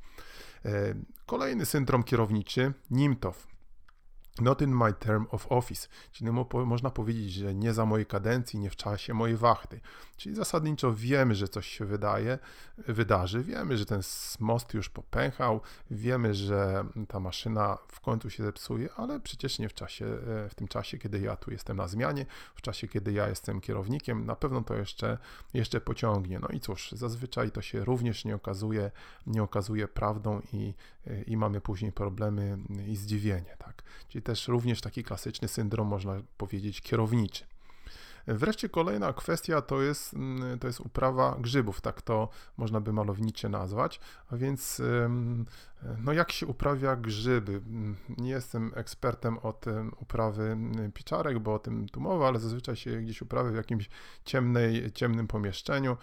[0.66, 0.96] E,
[1.26, 3.51] kolejny syndrom kierowniczy, NIMTOW.
[4.42, 6.32] Not in my term of office, czyli
[6.66, 9.82] można powiedzieć, że nie za mojej kadencji, nie w czasie mojej wachty.
[10.18, 12.40] Czyli zasadniczo wiemy, że coś się wydaje,
[12.78, 14.02] wydarzy, wiemy, że ten
[14.40, 15.62] most już popęchał,
[15.92, 20.56] wiemy, że ta maszyna w końcu się zepsuje, ale przecież nie w czasie, e, w
[20.56, 22.26] tym czasie, kiedy ja tu jestem na zmianie,
[22.56, 25.18] w czasie, kiedy ja jestem kierownikiem, na pewno to jeszcze,
[25.54, 26.40] jeszcze pociągnie.
[26.40, 28.92] No i cóż, zazwyczaj to się również nie okazuje,
[29.28, 30.74] nie okazuje prawdą i,
[31.28, 33.84] i mamy później problemy i zdziwienie, tak.
[34.08, 37.44] Czyli też również taki klasyczny syndrom, można powiedzieć, kierowniczy.
[38.28, 43.50] Wreszcie kolejna kwestia to jest, mm, to jest uprawa grzybów, tak to można by malownicze
[43.50, 44.00] nazwać,
[44.32, 44.82] a więc
[45.98, 47.62] no jak się uprawia grzyby?
[48.18, 49.66] Nie jestem ekspertem od
[50.00, 50.58] uprawy
[50.94, 53.90] pieczarek, bo o tym tu mowa, ale zazwyczaj się gdzieś uprawia w jakimś
[54.26, 55.98] ciemnej, ciemnym pomieszczeniu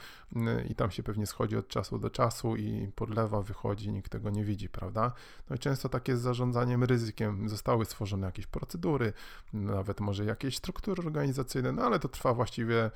[0.68, 4.44] i tam się pewnie schodzi od czasu do czasu i podlewa, wychodzi, nikt tego nie
[4.44, 5.12] widzi, prawda?
[5.50, 7.48] No i często tak jest z zarządzaniem ryzykiem.
[7.48, 9.12] Zostały stworzone jakieś procedury,
[9.52, 12.90] nawet może jakieś struktury organizacyjne, no ale to trwa właściwie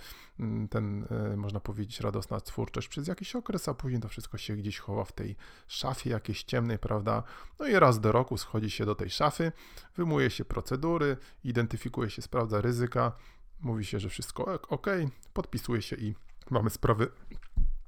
[0.71, 4.79] ten, e, można powiedzieć, radosna twórczość przez jakiś okres, a później to wszystko się gdzieś
[4.79, 7.23] chowa w tej szafie jakiejś ciemnej prawda?
[7.59, 9.53] No i raz do roku schodzi się do tej szafy,
[9.97, 13.13] wymuje się procedury, identyfikuje się, sprawdza ryzyka,
[13.61, 14.87] mówi się, że wszystko ok,
[15.33, 16.15] podpisuje się i
[16.51, 17.09] mamy sprawy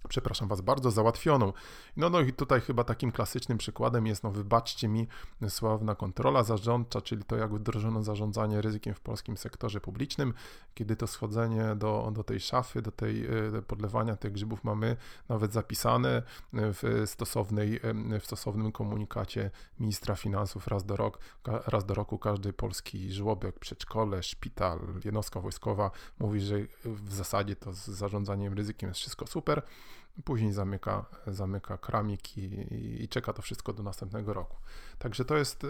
[0.08, 1.52] przepraszam Was bardzo, załatwioną.
[1.96, 5.08] No, no i tutaj chyba takim klasycznym przykładem jest, no wybaczcie mi,
[5.48, 10.34] sławna kontrola zarządcza, czyli to jak wdrożono zarządzanie ryzykiem w polskim sektorze publicznym,
[10.74, 14.96] kiedy to schodzenie do, do tej szafy, do tej e, podlewania tych grzybów mamy
[15.28, 17.80] nawet zapisane w, stosownej,
[18.20, 19.50] w stosownym komunikacie
[19.80, 21.18] ministra finansów raz do, rok,
[21.66, 27.72] raz do roku każdy polski żłobek, przedszkole, szpital, jednostka wojskowa mówi, że w zasadzie to
[27.72, 29.62] z zarządzaniem ryzykiem jest wszystko super,
[30.24, 32.66] Później zamyka, zamyka kramik i,
[33.02, 34.56] i, czeka to wszystko do następnego roku.
[34.98, 35.66] Także to jest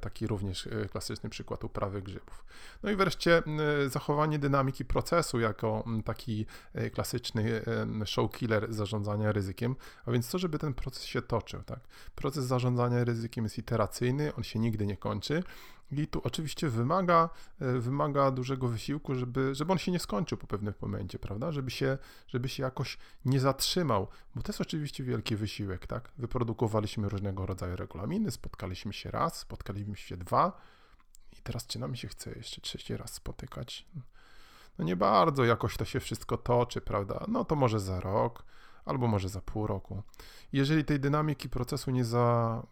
[0.00, 2.44] taki również e, klasyczny przykład uprawy grzybów.
[2.82, 3.42] No i wreszcie
[3.86, 7.62] zachowanie dynamiki procesu jako taki e, klasyczny
[8.06, 9.76] show killer zarządzania ryzykiem,
[10.06, 11.62] a więc to, żeby ten proces się toczył.
[11.62, 11.80] Tak?
[12.14, 15.42] Proces zarządzania ryzykiem jest iteracyjny, on się nigdy nie kończy
[15.90, 17.30] i tu oczywiście wymaga,
[17.60, 21.52] e, wymaga dużego wysiłku, żeby, żeby on się nie skończył po pewnym momencie, prawda?
[21.52, 26.12] Żeby się, żeby się jakoś nie zatrzymał, bo to jest oczywiście wielki wysiłek, tak?
[26.18, 30.52] Wyprodukowaliśmy różnego rodzaju regulaminy, spotkaliśmy się raz, spotkaliśmy się dwa
[31.32, 33.86] i teraz czy nam się chce jeszcze trzeci raz spotykać?
[34.78, 37.24] No nie bardzo jakoś to się wszystko toczy, prawda?
[37.28, 38.44] No to może za rok,
[38.84, 40.02] albo może za pół roku.
[40.52, 42.62] Jeżeli tej dynamiki procesu nie za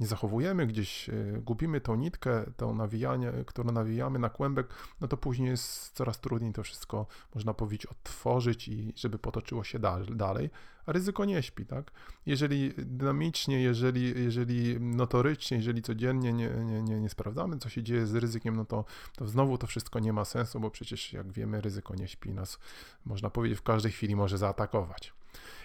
[0.00, 5.16] nie zachowujemy, gdzieś e, gubimy tą nitkę, to nawijanie, którą nawijamy na kłębek, no to
[5.16, 9.78] później jest coraz trudniej to wszystko, można powiedzieć, odtworzyć i żeby potoczyło się
[10.10, 10.50] dalej,
[10.86, 11.90] a ryzyko nie śpi, tak?
[12.26, 18.06] Jeżeli dynamicznie, jeżeli, jeżeli notorycznie, jeżeli codziennie nie, nie, nie, nie sprawdzamy, co się dzieje
[18.06, 18.84] z ryzykiem, no to,
[19.16, 22.58] to znowu to wszystko nie ma sensu, bo przecież jak wiemy, ryzyko nie śpi, nas
[23.06, 25.12] można powiedzieć w każdej chwili może zaatakować.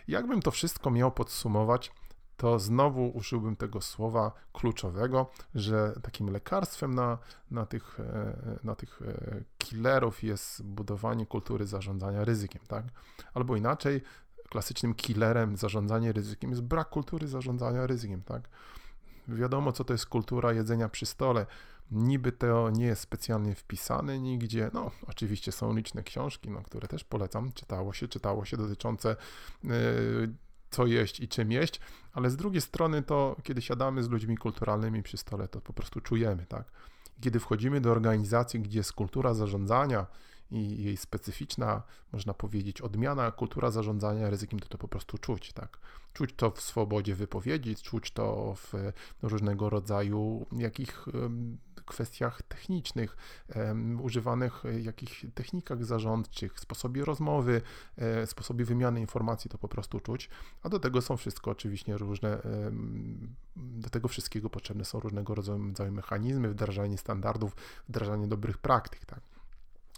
[0.08, 1.92] Jakbym to wszystko miał podsumować,
[2.40, 7.18] to znowu użyłbym tego słowa kluczowego, że takim lekarstwem na,
[7.52, 12.86] na, tych, e, na tych e, killerów jest budowanie kultury zarządzania ryzykiem, tak?
[13.34, 14.02] Albo inaczej,
[14.50, 18.50] klasycznym killerem zarządzania ryzykiem jest brak kultury zarządzania ryzykiem, tak?
[19.28, 21.46] Wiadomo, co to jest kultura jedzenia przy stole.
[21.92, 24.72] Niby to nie jest specjalnie wpisane nigdzie.
[24.74, 27.52] No, oczywiście są liczne książki, no, które też polecam.
[27.52, 29.16] Czytało się, czytało się dotyczące
[29.64, 30.34] yy,
[30.70, 31.80] co jeść i czym jeść,
[32.14, 36.02] ale z drugiej strony to, kiedy siadamy z ludźmi kulturalnymi przy stole, to po prostu
[36.02, 36.72] czujemy, tak?
[37.22, 40.06] Kiedy wchodzimy do organizacji, gdzie jest kultura zarządzania
[40.52, 45.80] i jej specyficzna, można powiedzieć, odmiana, kultura zarządzania ryzykiem, to to po prostu czuć, tak?
[46.14, 48.74] Czuć to w swobodzie wypowiedzi, czuć to w
[49.22, 51.06] różnego rodzaju jakich
[51.90, 53.18] kwestiach technicznych,
[54.02, 57.62] używanych jakichś technikach zarządczych, sposobie rozmowy,
[57.98, 60.30] e, sposobie wymiany informacji, to po prostu czuć.
[60.64, 62.42] A do tego są wszystko oczywiście różne,
[63.56, 67.56] do tego wszystkiego potrzebne są różnego rodzaju mechanizmy, wdrażanie standardów,
[67.90, 69.06] wdrażanie dobrych praktyk.
[69.06, 69.29] Tak?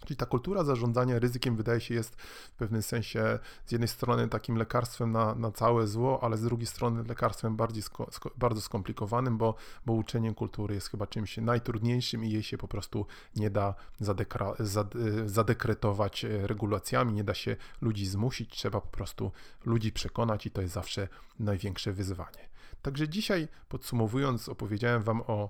[0.06, 4.56] Czyli ta kultura zarządzania ryzykiem wydaje się jest w pewnym sensie z jednej strony takim
[4.56, 9.38] lekarstwem na, na całe zło, ale z drugiej strony lekarstwem bardziej sko, sko, bardzo skomplikowanym,
[9.38, 13.76] bo, bo uczenie kultury jest chyba czymś najtrudniejszym i jej się po prostu nie da
[14.00, 14.94] zadekra, zad,
[15.26, 19.32] zadekretować e, regulacjami, nie da się ludzi zmusić, trzeba po prostu
[19.66, 21.08] ludzi przekonać i to jest zawsze
[21.40, 22.50] największe wyzwanie.
[22.82, 25.50] Także dzisiaj podsumowując, opowiedziałem Wam o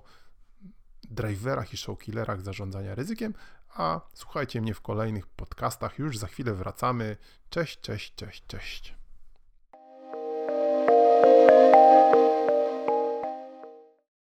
[1.10, 3.34] driverach i showkillerach zarządzania ryzykiem,
[3.74, 5.98] a słuchajcie mnie w kolejnych podcastach.
[5.98, 7.16] Już za chwilę wracamy.
[7.50, 9.01] Cześć, cześć, cześć, cześć.